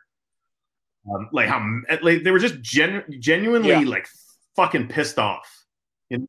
[1.12, 1.60] Um, like how
[2.02, 3.80] like they were just genu- genuinely Yeah.
[3.80, 4.06] like
[4.56, 5.64] fucking pissed off.
[6.10, 6.26] Know?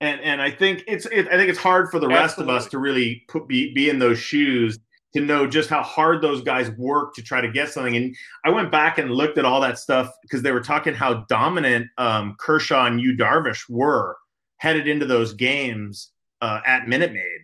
[0.00, 2.66] And and I think it's it, I think it's hard for the rest of us
[2.68, 4.78] to really put be be in those shoes
[5.14, 7.96] to know just how hard those guys work to try to get something.
[7.96, 11.24] And I went back and looked at all that stuff because they were talking how
[11.28, 14.16] dominant um, Kershaw and Yu Darvish were
[14.58, 16.10] headed into those games
[16.42, 17.40] uh, at Minute Maid.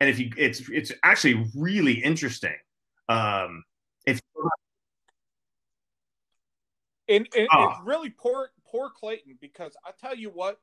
[0.00, 2.54] And if you, it's it's actually really interesting.
[3.08, 3.64] Um,
[4.06, 4.20] if
[7.08, 7.58] And, and Oh.
[7.58, 7.70] Ah.
[7.70, 10.60] it's really poor, poor Clayton because I tell you what,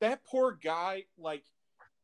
[0.00, 1.44] that poor guy, like,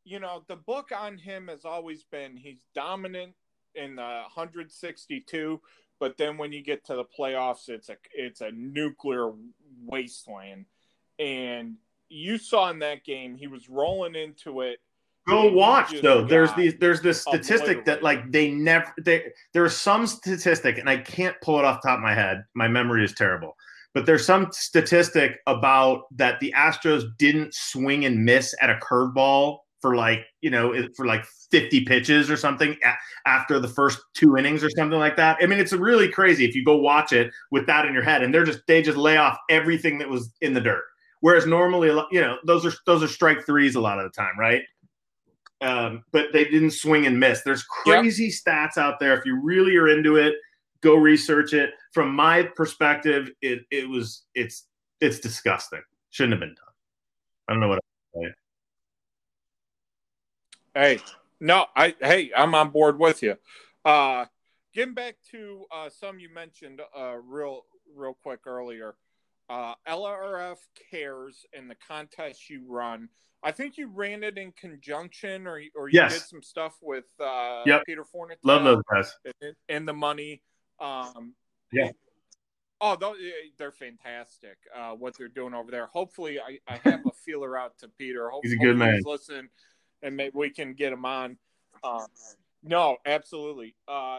[0.05, 3.35] you know, the book on him has always been he's dominant
[3.75, 5.61] in the 162,
[6.01, 9.33] but then when you get to the playoffs, it's a it's a nuclear
[9.85, 10.67] wasteland.
[11.19, 11.77] And
[12.09, 14.81] you saw in that game, he was rolling into it.
[15.29, 16.25] Go watch though.
[16.25, 16.75] There's these.
[16.81, 18.93] There's this statistic that like they never.
[19.01, 22.43] They, there's some statistic, and I can't pull it off the top of my head.
[22.55, 23.57] My memory is terrible.
[23.95, 29.59] But there's some statistic about that the Astros didn't swing and miss at a curveball
[29.81, 32.77] for like you know for like 50 pitches or something
[33.27, 35.37] after the first two innings or something like that.
[35.43, 38.23] I mean, it's really crazy if you go watch it with that in your head,
[38.23, 40.85] and they're just they just lay off everything that was in the dirt.
[41.21, 44.39] Whereas normally, you know, those are those are strike threes a lot of the time,
[44.39, 44.63] right?
[45.63, 47.43] um, but they didn't swing and miss.
[47.43, 48.01] There's Yep.
[48.01, 49.17] crazy stats out there.
[49.17, 50.35] If you really are into it,
[50.81, 51.71] go research it.
[51.93, 54.67] From my perspective, it it was it's
[55.01, 55.83] it's disgusting.
[56.11, 56.75] Shouldn't have been done.
[57.49, 57.81] I don't know what.
[60.75, 61.01] Hey,
[61.41, 63.37] no, I hey, I'm on board with you.
[63.85, 64.27] Uh
[64.75, 68.95] getting back to uh, some you mentioned uh, real real quick earlier.
[69.51, 70.57] Uh, LRF
[70.91, 73.09] cares in the contest you run.
[73.43, 76.13] I think you ran it in conjunction, or or you Yes.
[76.13, 77.83] did some stuff with uh, Yep.
[77.87, 78.39] Peter Fornett.
[78.45, 79.15] Love those guys.
[79.43, 80.43] and, and the money.
[80.81, 81.35] Um,
[81.73, 81.91] Yeah.
[82.81, 82.97] Oh,
[83.59, 84.57] they're fantastic.
[84.77, 85.87] Uh, what they're doing over there.
[85.87, 88.29] Hopefully, I, I have a feeler out to Peter.
[88.29, 88.95] Hope, He's a good man.
[88.95, 89.49] He's listening,
[90.03, 91.39] and maybe we can get him on.
[91.85, 92.07] Um,
[92.65, 93.77] no, absolutely.
[93.87, 94.19] Uh,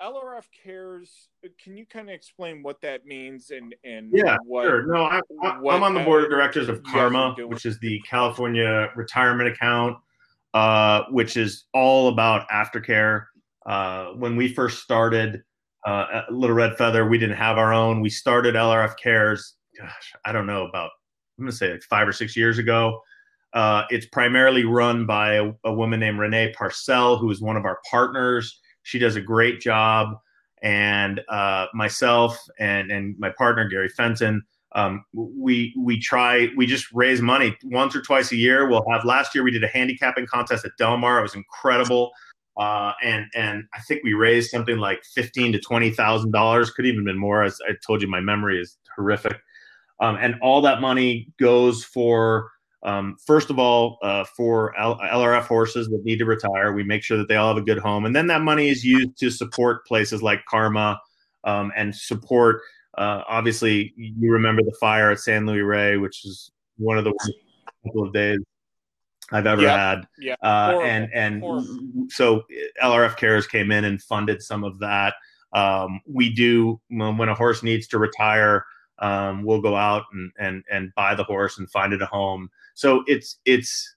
[0.00, 1.28] LRF cares.
[1.62, 4.64] Can you kind of explain what that means and and Yeah, what?
[4.64, 4.86] Sure.
[4.86, 8.90] No, I, I'm on the uh, board of directors of CARMA, which is the California
[8.94, 9.96] retirement account,
[10.54, 13.26] uh, which is all about aftercare.
[13.66, 15.42] Uh, when we first started
[15.88, 18.00] uh, Little Red Feather, we didn't have our own.
[18.00, 19.54] We started LRF Cares.
[19.78, 20.90] Gosh, I don't know about.
[21.38, 23.00] I'm to say like five or six years ago.
[23.54, 27.64] Uh, it's primarily run by a, a woman named Renee Parcell, who is one of
[27.64, 28.60] our partners.
[28.82, 30.16] She does a great job
[30.62, 36.86] and uh, myself and and my partner Gary Fenton, um, we we try we just
[36.92, 38.68] raise money once or twice a year.
[38.68, 41.20] We'll have last year we did a handicapping contest at Del Mar.
[41.20, 42.10] It was incredible,
[42.58, 46.70] uh, and and I think we raised something like fifteen to twenty thousand dollars.
[46.70, 47.44] Could even been more.
[47.44, 49.38] As I told you, my memory is horrific,
[50.00, 52.50] um, and all that money goes for.
[52.84, 57.02] Um, first of all, uh, for L- LRF horses that need to retire, we make
[57.02, 59.30] sure that they all have a good home, and then that money is used to
[59.30, 60.98] support places like CARMA
[61.44, 62.60] um, and support.
[62.96, 67.12] Uh, obviously, you remember the fire at San Luis Rey, which is one of the
[67.84, 68.38] couple of days
[69.32, 69.76] I've ever Yep.
[69.78, 70.08] had.
[70.18, 72.06] Yeah, Uh, horrible, and and horrible.
[72.08, 72.44] so
[72.82, 75.14] LRF Cares came in and funded some of that.
[75.52, 78.64] Um, we do when, when a horse needs to retire,
[79.00, 82.48] um, we'll go out and, and and buy the horse and find it a home.
[82.74, 83.94] So it's it's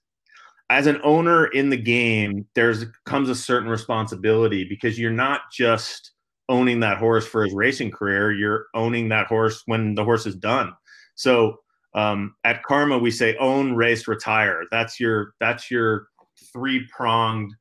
[0.70, 6.12] as an owner in the game, there's comes a certain responsibility because you're not just
[6.48, 10.34] owning that horse for his racing career, you're owning that horse when the horse is
[10.36, 10.72] done.
[11.14, 11.58] So
[11.94, 14.64] um, at CARMA, we say own, race, retire.
[14.70, 16.08] That's your that's your
[16.52, 17.54] three pronged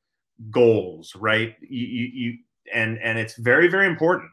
[0.50, 1.56] goals, right?
[1.62, 2.38] You, you, you
[2.74, 4.32] and and it's very very important.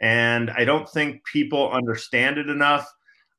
[0.00, 2.86] And I don't think people understand it enough.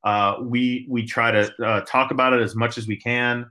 [0.03, 3.45] Uh, we we try to uh, talk about it as much as we can,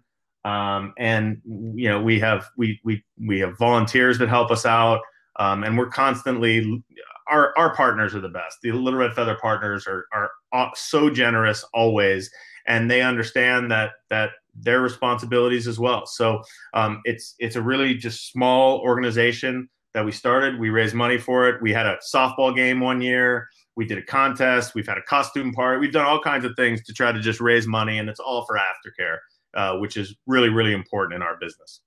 [0.45, 1.41] um, and
[1.75, 5.01] you know we have we we we have volunteers that help us out,
[5.39, 6.83] um, and we're constantly
[7.29, 8.59] our our partners are the best.
[8.63, 10.31] The Little Red Feather partners are are
[10.75, 12.31] so generous always,
[12.67, 16.07] and they understand that that their responsibilities as well.
[16.07, 16.43] So
[16.75, 20.59] um, it's it's a really just small organization that we started.
[20.59, 21.63] We raised money for it.
[21.63, 23.49] We had a softball game one year.
[23.77, 24.75] We did a contest.
[24.75, 25.81] We've had a costume party.
[25.81, 28.45] We've done all kinds of things to try to just raise money, and it's all
[28.45, 29.19] for aftercare,
[29.55, 31.81] uh, which is really really important in our business.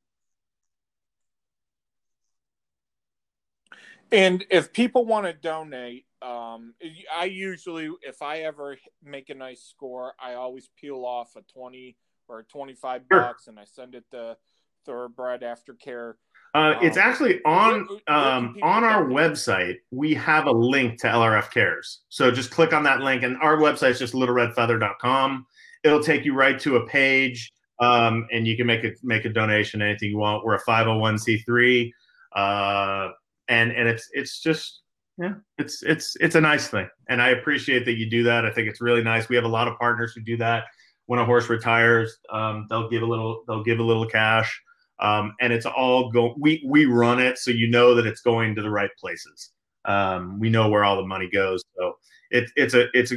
[4.11, 6.73] And if people want to donate, um,
[7.15, 11.97] I usually, if I ever make a nice score, I always peel off a twenty
[12.27, 13.21] or a twenty-five Sure.
[13.21, 14.37] bucks, and I send it to
[14.85, 16.15] Thoroughbred Aftercare.
[16.53, 19.77] Uh, it's Um, actually on where- where um, on our website.
[19.91, 22.01] We have a link to LRF Cares.
[22.09, 25.45] So just click on that link, and our website is just littleredfeather.com.
[25.83, 29.29] It'll take you right to a page, um, and you can make a make a
[29.29, 30.43] donation anything you want.
[30.45, 31.93] We're a five hundred one c three,
[32.35, 33.09] uh,
[33.47, 34.80] and and it's it's just
[35.21, 38.45] yeah, it's it's it's a nice thing, and I appreciate that you do that.
[38.45, 39.29] I think it's really nice.
[39.29, 40.65] We have a lot of partners who do that.
[41.05, 44.61] When a horse retires, um, they'll give a little they'll give a little cash
[45.01, 46.35] um, and it's all go.
[46.39, 49.51] We we run it, so you know that it's going to the right places.
[49.85, 51.93] Um, we know where all the money goes, so
[52.29, 53.15] it, it's a it's a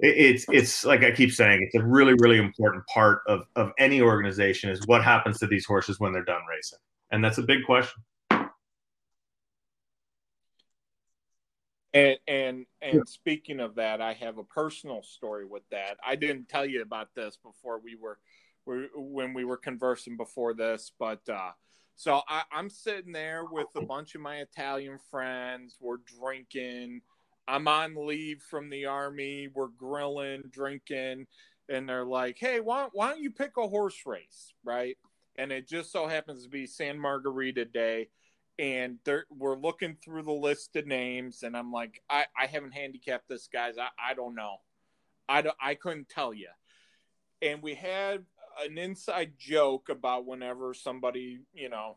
[0.00, 4.02] it's it's like I keep saying, it's a really really important part of of any
[4.02, 6.80] organization is what happens to these horses when they're done racing,
[7.12, 8.02] and that's a big question.
[11.96, 15.96] And and and speaking of that, I have a personal story with that.
[16.06, 18.18] I didn't tell you about this before we were,
[18.66, 21.52] we, when we were conversing before this, but uh,
[21.94, 25.78] so I, I'm sitting there with a bunch of my Italian friends.
[25.80, 27.00] We're drinking.
[27.48, 29.48] I'm on leave from the army.
[29.54, 31.26] We're grilling, drinking,
[31.70, 34.98] and they're like, "Hey, why why don't you pick a horse race, right?"
[35.38, 38.08] And it just so happens to be San Margarita Day
[38.58, 42.72] and they're, we're looking through the list of names and i'm like i, I haven't
[42.72, 43.74] handicapped this guys.
[43.78, 44.56] I, I don't know.
[45.28, 46.48] I, don't, I couldn't tell you
[47.42, 48.24] and we had
[48.64, 51.96] an inside joke about whenever somebody you know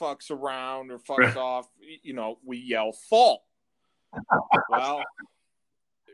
[0.00, 1.68] fucks around or fucks off
[2.02, 3.42] you know we yell fault.
[4.68, 5.04] Well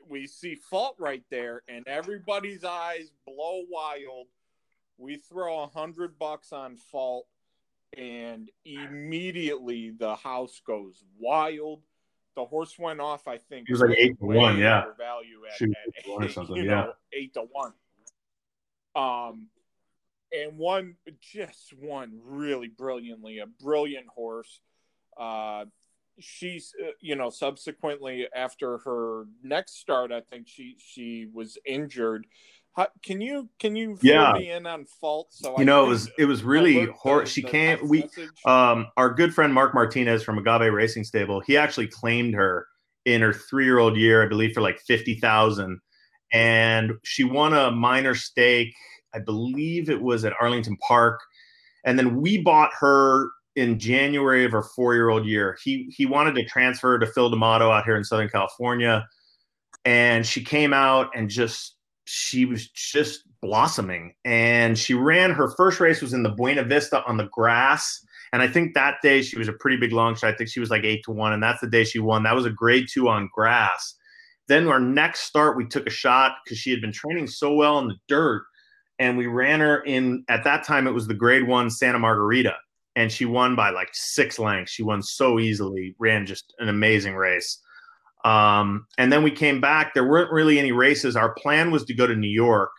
[0.09, 4.27] we see fault right there and everybody's eyes blow wild.
[4.99, 7.27] We throw a hundred bucks on fault
[7.97, 11.83] and immediately the house goes wild.
[12.35, 13.27] The horse went off.
[13.27, 14.59] I think it was like eight to one.
[14.59, 16.57] Yeah, value at, Shoot, at one or something.
[16.57, 17.73] yeah, know, eight to one.
[18.95, 19.49] Um,
[20.33, 23.39] and one just won really brilliantly.
[23.39, 24.61] A brilliant horse.
[25.17, 25.65] Uh,
[26.19, 32.27] she's uh, you know subsequently after her next start, I think she she was injured
[32.77, 34.35] how, can you can you yeah.
[34.35, 35.29] me in on fault?
[35.31, 37.27] So you I know it was it was really horrible.
[37.27, 37.83] She can't.
[37.89, 38.05] We
[38.45, 41.41] um our good friend Mark Martinez from Agave Racing Stable.
[41.41, 42.67] He actually claimed her
[43.07, 45.81] in her three year old year, I believe, for like fifty thousand,
[46.35, 48.75] and she won a minor stake.
[49.15, 51.19] I believe it was at Arlington Park,
[51.87, 55.57] and then we bought her in January of her four year old year.
[55.65, 59.07] He he wanted to transfer to Phil D'Amato out here in Southern California,
[59.87, 61.76] and she came out and just
[62.07, 64.15] she was just blossoming.
[64.25, 68.01] And she ran her first race was in the buena vista on the grass.
[68.33, 70.33] And i think that day she was a pretty big long shot.
[70.33, 72.23] I think she was like eight to one and that's the day she won.
[72.23, 73.97] That was a grade two on grass.
[74.49, 77.79] Then our next start we took a shot because she had been training so well
[77.81, 78.45] in the dirt
[78.99, 82.55] and we ran her in at that time it was the grade one santa margarita.
[82.95, 84.73] And she won by like six lengths.
[84.73, 87.61] She won so easily ran just an amazing race
[88.27, 89.95] um, and then we came back.
[89.95, 91.17] There weren't really any races.
[91.17, 92.73] Our plan was to go to New York,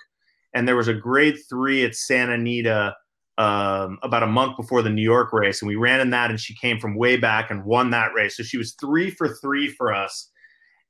[0.54, 2.96] and there was a grade three at Santa Anita
[3.38, 6.40] um, about a month before the New York race, and we ran in that, and
[6.40, 8.36] she came from way back and won that race.
[8.36, 10.32] So she was three for three for us.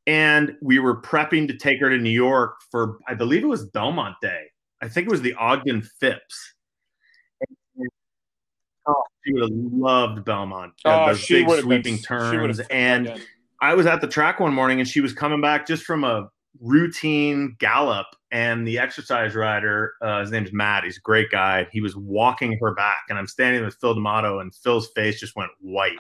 [0.07, 3.65] And we were prepping to take her to New York for, I believe it was
[3.65, 4.45] Belmont Day.
[4.81, 6.53] I think it was the Ogden Phipps.
[8.87, 10.71] Oh, she would have loved Belmont.
[10.85, 12.61] Oh, those big sweeping been, turns.
[12.71, 13.21] And
[13.61, 16.29] I was at the track one morning and she was coming back just from a
[16.59, 18.07] routine gallop.
[18.31, 20.83] And the exercise rider uh, his name is matt.
[20.83, 21.67] He's a great guy.
[21.71, 25.35] He was walking her back and i'm standing with phil d'amato and phil's face just
[25.35, 25.99] went white.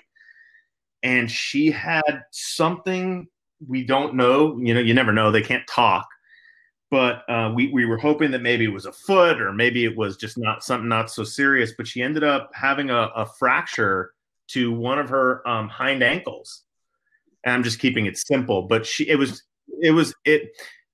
[1.03, 3.27] And she had something
[3.65, 4.57] we don't know.
[4.57, 5.31] You know you never know.
[5.31, 6.07] They can't talk.
[6.89, 9.97] But uh, we, we were hoping that maybe it was a foot or maybe it
[9.97, 11.73] was just not something not so serious.
[11.77, 14.11] But she ended up having a, a fracture
[14.49, 16.63] to one of her um, hind ankles
[17.43, 18.63] and I'm just keeping it simple.
[18.63, 19.43] But she, it was,
[19.81, 20.51] it was, it,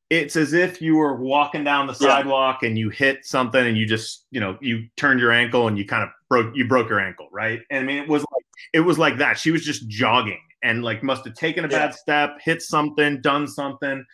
[0.09, 2.69] it's as if you were walking down the sidewalk yeah.
[2.69, 5.85] and you hit something and you just, you know, you turned your ankle and you
[5.85, 7.61] kind of broke, you broke your ankle, right?
[7.71, 9.39] And I mean, it was like, it was like that.
[9.39, 11.87] She was just jogging and like must have taken a yeah.
[11.87, 14.05] bad step, hit something, done something.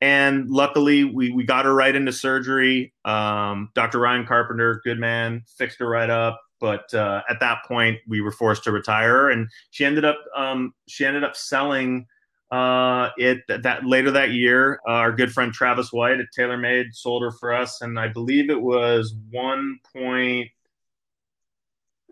[0.00, 2.92] And luckily, we, we got her right into surgery.
[3.04, 4.00] Um, Dr.
[4.00, 8.32] Ryan Carpenter, good man, fixed her right up but uh, at that point we were
[8.32, 12.06] forced to retire and she ended up um, she ended up selling
[12.50, 14.80] uh, it that later that year.
[14.88, 18.48] Uh, our good friend travis white at taylormade sold her for us and i believe
[18.48, 20.48] it was one point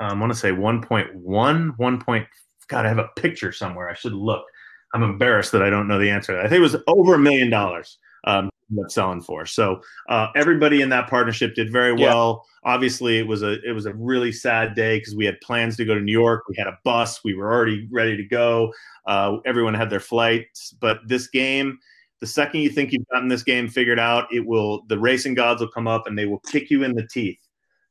[0.03, 2.27] um, i want to say 1.1 1 point
[2.69, 4.45] god i have a picture somewhere i should look.
[4.93, 7.49] I'm embarrassed that i don't know the answer i think it was over a million
[7.49, 8.51] dollars um,
[8.89, 9.47] selling for.
[9.47, 12.45] So uh, everybody in that partnership did very well.
[12.65, 12.75] Yeah.
[12.75, 15.85] Obviously, it was a it was a really sad day because we had plans to
[15.85, 16.45] go to New York.
[16.49, 17.25] We had a bus.
[17.25, 18.73] We were already ready to go.
[19.07, 20.73] Uh, everyone had their flights.
[20.81, 21.79] But this game,
[22.21, 25.61] the second you think you've gotten this game figured out, it will the racing gods
[25.61, 27.39] will come up and they will kick you in the teeth.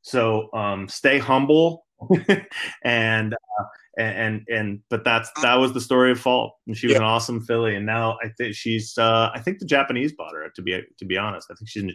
[0.02, 1.84] So um, stay humble
[2.84, 3.64] and uh,
[3.98, 6.54] and and but that's that was the story of Fault.
[6.66, 6.98] And she was yeah.
[6.98, 10.48] an awesome filly, and now I think she's uh, I think the Japanese bought her.
[10.54, 11.82] To be to be honest, I think she's.
[11.82, 11.94] In,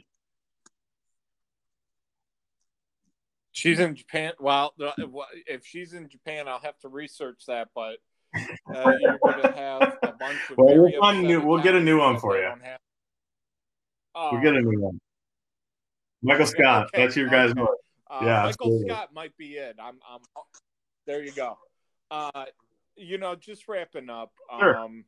[3.53, 4.34] She's in Japan.
[4.39, 4.76] Well,
[5.47, 7.70] if she's in Japan, I'll have to research that.
[7.74, 7.95] But
[8.36, 10.58] uh, you're going to have a bunch of.
[10.60, 12.43] Well, we'll, new, we'll get a new one for you.
[12.43, 12.80] Have...
[14.14, 14.30] Oh.
[14.32, 14.99] We'll get a new one.
[16.22, 17.03] Michael Scott, okay.
[17.03, 17.62] that's your guy's okay.
[18.10, 18.89] Uh, yeah, Michael absolutely.
[18.89, 19.76] Scott might be it.
[19.82, 20.20] I'm, I'm.
[21.05, 21.58] There you go.
[22.10, 22.45] Uh,
[22.95, 24.32] you know, just wrapping up.
[24.60, 24.78] Sure.
[24.78, 25.05] Um,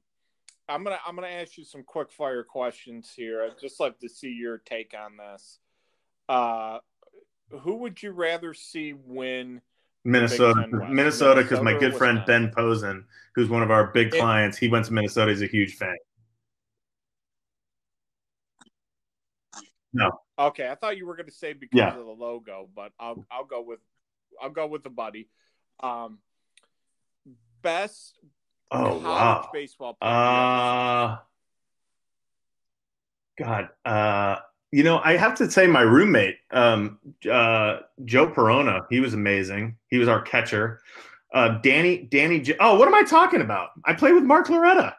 [0.67, 3.43] I'm gonna I'm gonna ask you some quick fire questions here.
[3.43, 5.59] I'd just like to see your take on this.
[6.27, 6.79] Uh,
[7.61, 9.61] who would you rather see win?
[10.05, 14.69] Minnesota, Minnesota, because my good friend Ben Posen, who's one of our big clients, he
[14.69, 15.31] went to Minnesota.
[15.31, 15.95] He's a huge fan.
[19.91, 20.09] No.
[20.39, 21.89] Okay, I thought you were going to say because yeah.
[21.89, 23.79] of the logo, but I'll I'll go with
[24.41, 25.27] I'll go with the buddy.
[25.81, 26.19] Um,
[27.61, 28.17] best
[28.71, 29.49] oh, college wow.
[29.51, 30.13] baseball player?
[30.13, 31.17] Uh,
[33.37, 34.37] God, uh,
[34.71, 39.77] you know, I have to say my roommate, um, uh, Joe Perona, he was amazing.
[39.89, 40.81] He was our catcher.
[41.33, 42.39] Uh, Danny, Danny.
[42.39, 43.69] J- oh, what am I talking about?
[43.85, 44.95] I played with Mark Loretta.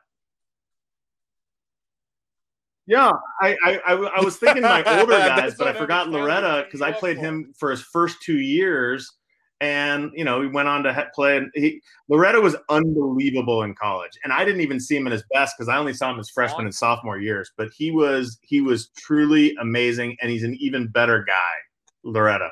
[2.91, 6.91] Yeah, I, I, I was thinking my older guys, but I forgot Loretta because I
[6.91, 9.13] played him for his first two years
[9.61, 11.37] and you know he went on to play.
[11.37, 15.23] And he Loretta was unbelievable in college, and I didn't even see him at his
[15.33, 17.53] best because I only saw him his freshman and sophomore years.
[17.57, 21.55] But he was he was truly amazing, and he's an even better guy,
[22.03, 22.51] Loretta.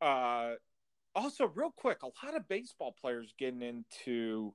[0.00, 0.54] Uh,
[1.14, 4.52] also, real quick, a lot of baseball players getting into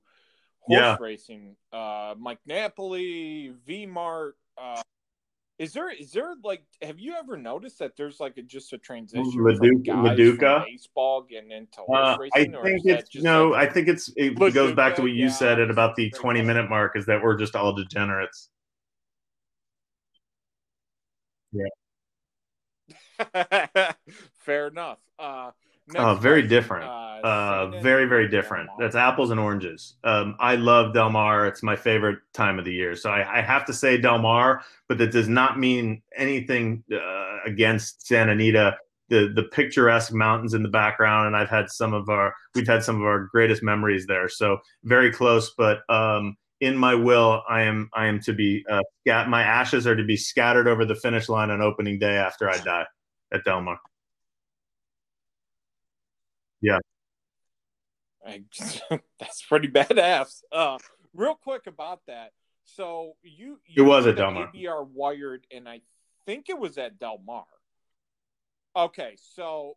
[0.60, 0.96] horse yeah.
[1.00, 1.56] racing.
[1.72, 4.36] Uh, Mike Napoli, V Mart.
[4.56, 4.82] Uh,
[5.58, 8.78] is there is there like have you ever noticed that there's like a, just a
[8.78, 12.56] transition Leduc- from Leduca baseball getting into horse uh, racing?
[12.56, 13.50] I think it's no.
[13.50, 16.10] Like, I think it's it goes back to what you yeah, said at about the
[16.12, 18.48] twenty minute mark is that we're just all degenerates.
[21.52, 21.64] Yeah.
[24.38, 24.98] Fair enough.
[25.18, 25.50] Uh,
[25.96, 26.84] oh, very different.
[26.84, 28.68] Uh, uh, very, very different.
[28.78, 29.94] That's apples and oranges.
[30.04, 31.46] Um, I love Del Mar.
[31.46, 32.96] It's my favorite time of the year.
[32.96, 37.38] So I, I have to say Del Mar, but that does not mean anything uh,
[37.46, 38.76] against Santa Anita.
[39.08, 42.84] The the picturesque mountains in the background, and I've had some of our we've had
[42.84, 44.28] some of our greatest memories there.
[44.28, 48.82] So very close, but um, in my will, I am I am to be uh,
[49.26, 52.58] my ashes are to be scattered over the finish line on opening day after I
[52.58, 52.86] die
[53.32, 53.80] at Del Mar.
[56.60, 56.78] Yeah.
[58.26, 58.42] I,
[59.18, 60.42] that's pretty badass.
[60.52, 60.78] Uh,
[61.14, 62.32] real quick about that.
[62.64, 64.50] So you, you it was at Del Mar.
[64.54, 65.80] ABR wired, and I
[66.26, 67.44] think it was at Del Mar.
[68.76, 69.76] Okay, so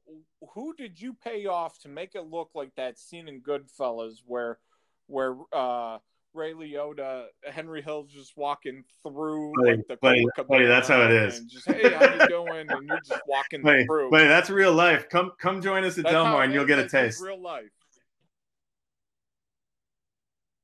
[0.53, 4.59] who did you pay off to make it look like that scene in Goodfellas where,
[5.07, 5.97] where uh,
[6.35, 11.11] Ray Liotta, Henry Hill's just walking through buddy, like the buddy, buddy, that's how it
[11.11, 11.39] is.
[11.45, 12.67] Just hey, how you doing?
[12.69, 14.11] And you're just walking buddy, through.
[14.11, 15.09] Buddy, that's real life.
[15.09, 17.21] Come come join us at Del Mar, and you'll get a taste.
[17.21, 17.69] Real life.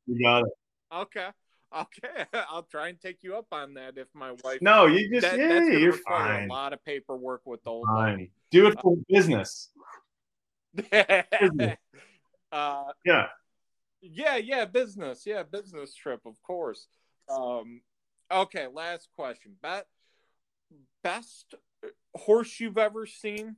[0.09, 0.53] You got it.
[0.93, 1.27] Okay.
[1.75, 4.57] Okay, I'll try and take you up on that if my wife.
[4.61, 6.49] No, you just that, yeah, you're fine.
[6.49, 8.17] A lot of paperwork with the old fine.
[8.17, 8.31] Lady.
[8.49, 9.69] Do it for uh, business.
[10.73, 11.77] business.
[12.51, 13.27] Uh, yeah.
[14.01, 15.23] Yeah, yeah, business.
[15.23, 16.87] Yeah, business trip, of course.
[17.29, 17.81] Um,
[18.31, 19.51] okay, last question.
[19.61, 19.85] Bet
[21.03, 21.53] best
[22.15, 23.57] horse you've ever seen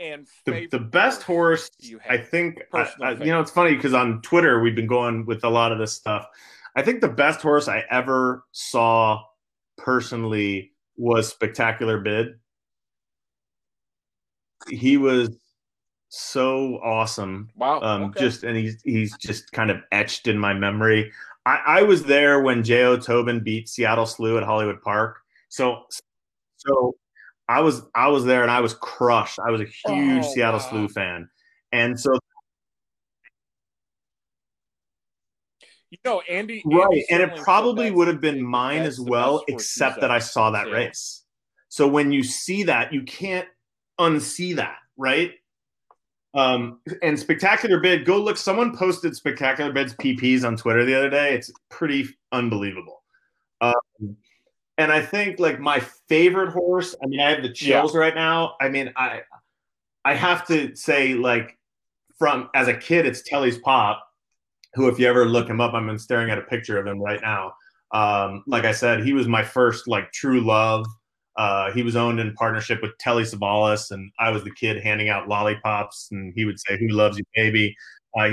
[0.00, 3.94] and the, the best horse, horse I think I, I, you know it's funny because
[3.94, 6.26] on Twitter we've been going with a lot of this stuff.
[6.76, 9.22] I think the best horse I ever saw
[9.78, 12.34] personally was Spectacular Bid.
[14.68, 15.36] He was
[16.08, 17.50] so awesome.
[17.56, 17.80] Wow.
[17.80, 18.20] Um, okay.
[18.20, 21.12] Just and he's he's just kind of etched in my memory.
[21.46, 22.98] I, I was there when J.O.
[22.98, 25.18] Tobin beat Seattle Slew at Hollywood Park.
[25.48, 25.82] So
[26.56, 26.94] so
[27.48, 29.38] I was I was there and I was crushed.
[29.38, 30.66] I was a huge oh, Seattle wow.
[30.70, 31.28] Slew fan,
[31.72, 32.18] and so
[35.90, 40.00] you know Andy, right, Andy and it probably would have been mine as well, except
[40.00, 40.74] that I saw that yeah.
[40.74, 41.24] race.
[41.68, 43.48] So when you see that, you can't
[44.00, 45.32] unsee that, right?
[46.34, 48.36] Um, and Spectacular Bid, go look.
[48.36, 51.34] Someone posted Spectacular Bid's PPs on Twitter the other day.
[51.34, 53.02] It's pretty unbelievable.
[53.60, 54.16] Um,
[54.78, 56.94] and I think like my favorite horse.
[57.02, 58.00] I mean, I have the chills yeah.
[58.00, 58.56] right now.
[58.60, 59.22] I mean, I
[60.04, 61.56] I have to say like
[62.18, 64.06] from as a kid, it's Telly's Pop,
[64.74, 67.20] who if you ever look him up, I'm staring at a picture of him right
[67.20, 67.54] now.
[67.92, 70.86] Um, like I said, he was my first like true love.
[71.36, 75.08] Uh, he was owned in partnership with Telly Savalas, and I was the kid handing
[75.08, 77.76] out lollipops, and he would say, "Who loves you, baby?"
[78.16, 78.30] Uh,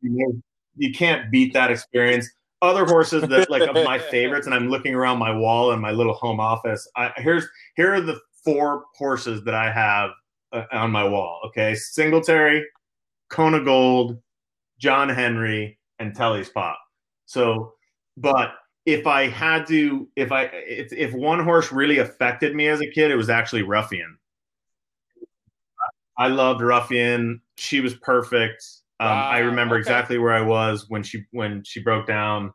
[0.00, 0.42] you,
[0.76, 2.28] you can't beat that experience.
[2.62, 5.90] Other horses that like of my favorites, and I'm looking around my wall in my
[5.90, 6.88] little home office.
[6.96, 10.10] I, here's here are the four horses that I have
[10.52, 11.40] uh, on my wall.
[11.46, 12.64] Okay, Singletary,
[13.30, 14.18] Kona Gold,
[14.78, 16.78] John Henry, and Telly's Pop.
[17.26, 17.74] So,
[18.16, 18.54] but
[18.86, 22.90] if I had to, if I if, if one horse really affected me as a
[22.90, 24.16] kid, it was actually Ruffian.
[26.18, 27.40] I loved Ruffian.
[27.56, 28.64] She was perfect.
[29.02, 29.80] Um, wow, I remember okay.
[29.80, 32.52] exactly where I was when she when she broke down.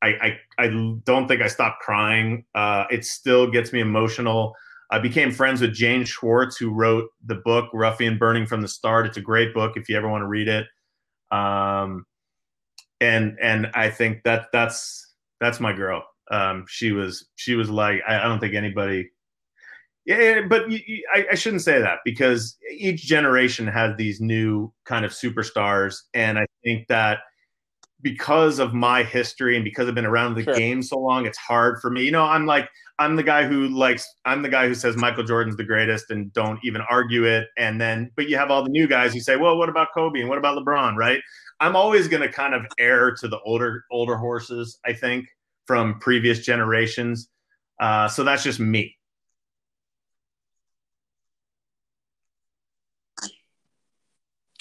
[0.00, 0.68] I I, I
[1.04, 2.46] don't think I stopped crying.
[2.54, 4.54] Uh, it still gets me emotional.
[4.90, 9.06] I became friends with Jane Schwartz, who wrote the book Ruffian Burning from the Start.
[9.06, 10.66] It's a great book if you ever want to read it.
[11.30, 12.06] Um,
[13.02, 16.02] and and I think that that's that's my girl.
[16.30, 19.10] Um, she was she was like I, I don't think anybody.
[20.06, 24.72] Yeah, but you, you, I, I shouldn't say that because each generation has these new
[24.84, 27.18] kind of superstars, and I think that
[28.02, 30.54] because of my history and because I've been around the sure.
[30.54, 32.02] game so long, it's hard for me.
[32.02, 32.68] You know, I'm like
[32.98, 36.32] I'm the guy who likes I'm the guy who says Michael Jordan's the greatest and
[36.32, 37.48] don't even argue it.
[37.56, 40.20] And then but you have all the new guys who say, well, what about Kobe
[40.20, 41.20] and what about LeBron, right?
[41.60, 44.78] I'm always going to kind of err to the older older horses.
[44.84, 45.26] I think
[45.66, 47.28] from previous generations.
[47.80, 48.96] Uh, so that's just me.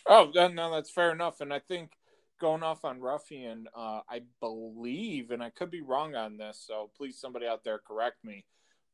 [0.10, 1.40] Oh, no, that's fair enough.
[1.40, 1.92] And I think
[2.42, 6.90] going off on Ruffian, uh, I believe, and I could be wrong on this, so
[6.98, 8.46] please somebody out there correct me.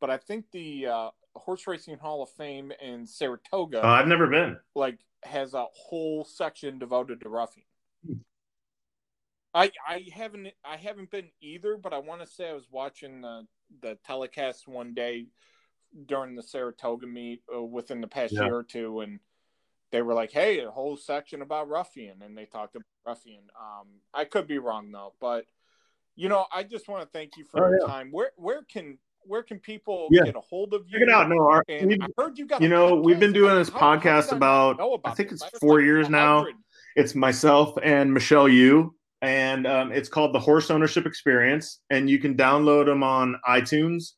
[0.02, 3.84] But I think the uh, Horse Racing Hall of Fame in Saratoga.
[3.84, 4.58] Uh, I've never been.
[4.76, 7.66] Like has a whole section devoted to Ruffian.
[9.54, 13.22] I I haven't I haven't been either, but I want to say I was watching
[13.22, 13.48] the
[13.82, 15.28] the telecast one day
[16.08, 18.44] during the Saratoga meet uh, within the past yeah.
[18.44, 19.20] year or two, and
[19.96, 23.44] they were like, "Hey, a whole section about Ruffian," and they talked about Ruffian.
[23.58, 25.46] Um, I could be wrong though, but
[26.18, 27.88] you know, I just want to thank you for oh, your yeah.
[27.88, 28.10] time.
[28.12, 30.24] Where where can where can people yeah.
[30.26, 31.00] get a hold of you?
[31.00, 31.30] Check it out.
[31.30, 32.62] No, our, I heard you got.
[32.62, 36.46] You know, we've been doing this podcast about, about, I think it's four years now.
[36.98, 42.20] It's myself and Michelle Yu, and um, it's called the Horse Ownership Experience, and you
[42.20, 44.12] can download them on iTunes.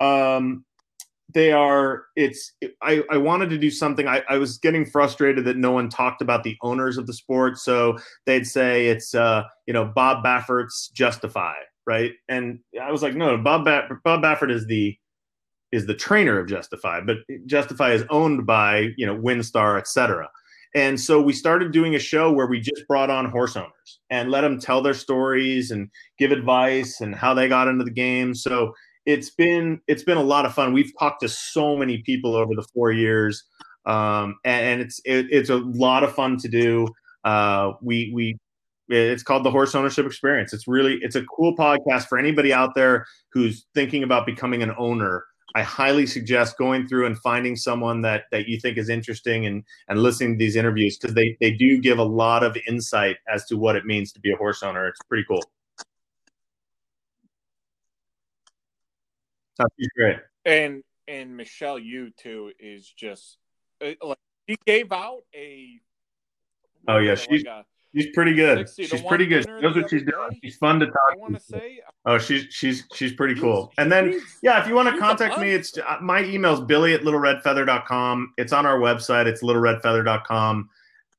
[0.00, 0.64] Um,
[1.34, 2.52] they are it's
[2.82, 6.22] I, I wanted to do something I, I was getting frustrated that no one talked
[6.22, 10.88] about the owners of the sport so they'd say it's uh you know bob baffert's
[10.88, 11.54] justify
[11.88, 12.12] right?
[12.28, 14.96] And I was like, no, Bob ba- Bob Baffert is the
[15.72, 20.28] is the trainer of Justify, but Justify is owned by you know WinStar, etc.
[20.74, 24.30] And so we started doing a show where we just brought on horse owners and
[24.30, 25.88] let them tell their stories and
[26.18, 28.34] give advice and how they got into the game.
[28.34, 28.74] So
[29.08, 30.74] it's been it's been a lot of fun.
[30.74, 33.42] We've talked to so many people over the four years,
[33.86, 36.86] um, and, and, it's it, it's a lot of fun to do.
[37.24, 38.38] Uh, we we
[38.90, 40.52] it's called the Horse Ownership Experience.
[40.52, 44.74] It's really it's a cool podcast for anybody out there who's thinking about becoming an
[44.76, 45.24] owner.
[45.56, 49.64] I highly suggest going through and finding someone that that you think is interesting and
[49.88, 53.46] and listening to these interviews because they they do give a lot of insight as
[53.46, 54.86] to what it means to be a horse owner.
[54.86, 55.42] It's pretty cool.
[59.96, 60.18] Great.
[60.44, 63.38] And and Michelle Yu too is just
[63.84, 64.18] uh, like
[64.48, 65.80] she gave out a.
[66.86, 67.44] Oh yeah, she's.
[67.44, 68.68] Like She's pretty good.
[68.76, 69.44] She's pretty good.
[69.44, 70.38] She knows what she's doing.
[70.42, 70.96] She's fun to talk.
[71.12, 71.80] I want to say.
[72.04, 73.72] Oh, she's she's she's pretty cool.
[73.78, 77.00] And then yeah, if you want to contact me, it's uh, my email's billy at
[77.00, 78.34] littleredfeather.com.
[78.36, 79.26] It's on our website.
[79.26, 80.68] It's littleredfeather.com.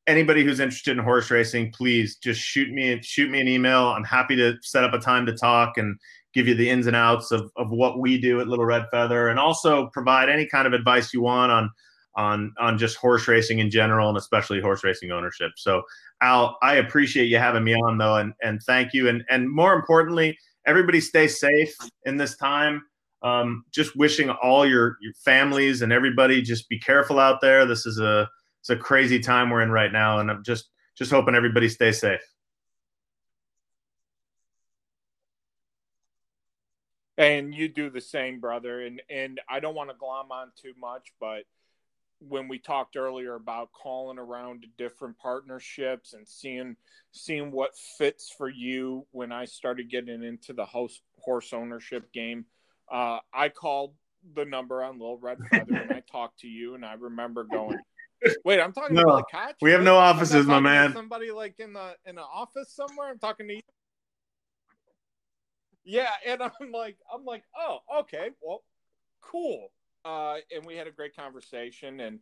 [0.06, 3.88] Anybody who's interested in horse racing, please just shoot me shoot me an email.
[3.88, 6.00] I'm happy to set up a time to talk and
[6.34, 9.30] give you the ins and outs of, of what we do at Little Red Feather
[9.30, 11.70] and also provide any kind of advice you want on
[12.16, 15.52] on on just horse racing in general and especially horse racing ownership.
[15.58, 15.84] So
[16.22, 19.08] Al, I appreciate you having me on though, and and thank you.
[19.08, 21.74] And and more importantly, everybody stay safe
[22.06, 22.84] in this time.
[23.22, 27.66] Um, just wishing all your your families and everybody just be careful out there.
[27.66, 28.28] This is a
[28.62, 32.00] it's a crazy time we're in right now, and I'm just just hoping everybody stays
[32.00, 32.22] safe.
[37.20, 38.82] And you do the same, brother.
[38.82, 41.44] And and I don't want to glom on too much, but
[42.20, 46.76] when we talked earlier about calling around to different partnerships and seeing
[47.12, 52.46] seeing what fits for you when I started getting into the host, horse ownership game,
[52.92, 53.94] uh, I called
[54.34, 57.78] the number on Little Red Feather and I talked to you and I remember going,
[58.44, 59.56] Wait, I'm talking no, about the catch.
[59.62, 60.94] We have no offices, my man.
[60.94, 63.10] Somebody like in the in an office somewhere.
[63.10, 63.62] I'm talking to you.
[65.84, 68.64] Yeah, and I'm like, I'm like, oh, okay, well,
[69.22, 69.72] cool
[70.06, 72.00] uh, and we had a great conversation.
[72.00, 72.20] And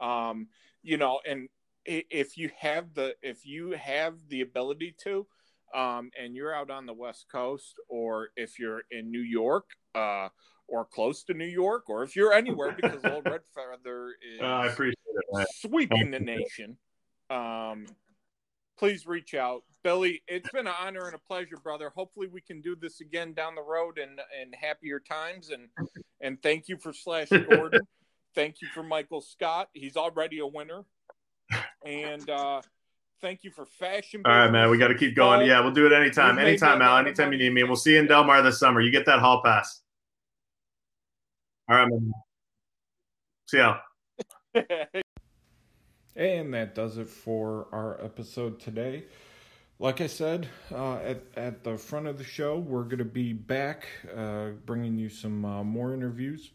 [0.00, 0.48] um,
[0.82, 1.48] you know, and
[1.84, 5.26] if you have the if you have the ability to,
[5.74, 10.28] um, and you're out on the West Coast, or if you're in New York, uh,
[10.68, 14.44] or close to New York, or if you're anywhere, because Old Red Feather is uh,
[14.44, 16.76] I appreciate it, sweeping the nation.
[17.28, 17.86] Um,
[18.78, 19.62] please reach out.
[19.82, 21.90] Billy, it's been an honor and a pleasure, brother.
[21.94, 25.50] Hopefully we can do this again down the road in, in happier times.
[25.50, 25.68] And
[26.20, 27.80] and thank you for Slash Gordon.
[28.34, 29.68] thank you for Michael Scott.
[29.72, 30.84] He's already a winner.
[31.84, 32.60] And uh
[33.20, 34.22] thank you for fashion.
[34.24, 34.70] All right, man.
[34.70, 35.46] We got to keep going.
[35.46, 36.38] Yeah, we'll do it anytime.
[36.38, 36.98] Anytime, Al.
[36.98, 37.62] Anytime you need me.
[37.62, 38.80] And we'll see you in Del Mar this summer.
[38.80, 39.82] You get that hall pass.
[41.68, 42.12] All right, man.
[43.46, 43.78] See ya.
[46.16, 49.04] And that does it for our episode today.
[49.80, 53.32] Like I said uh, at, at the front of the show, we're going to be
[53.32, 56.50] back uh, bringing you some uh, more interviews,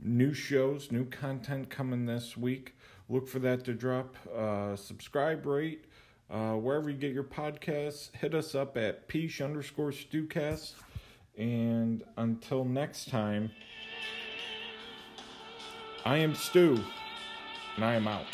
[0.00, 2.76] new shows, new content coming this week.
[3.08, 4.14] Look for that to drop.
[4.32, 5.86] Uh, subscribe, rate,
[6.30, 8.14] uh, wherever you get your podcasts.
[8.14, 10.74] Hit us up at peach underscore stewcast.
[11.36, 13.50] And until next time,
[16.04, 16.78] I am Stu,
[17.74, 18.26] and I am out.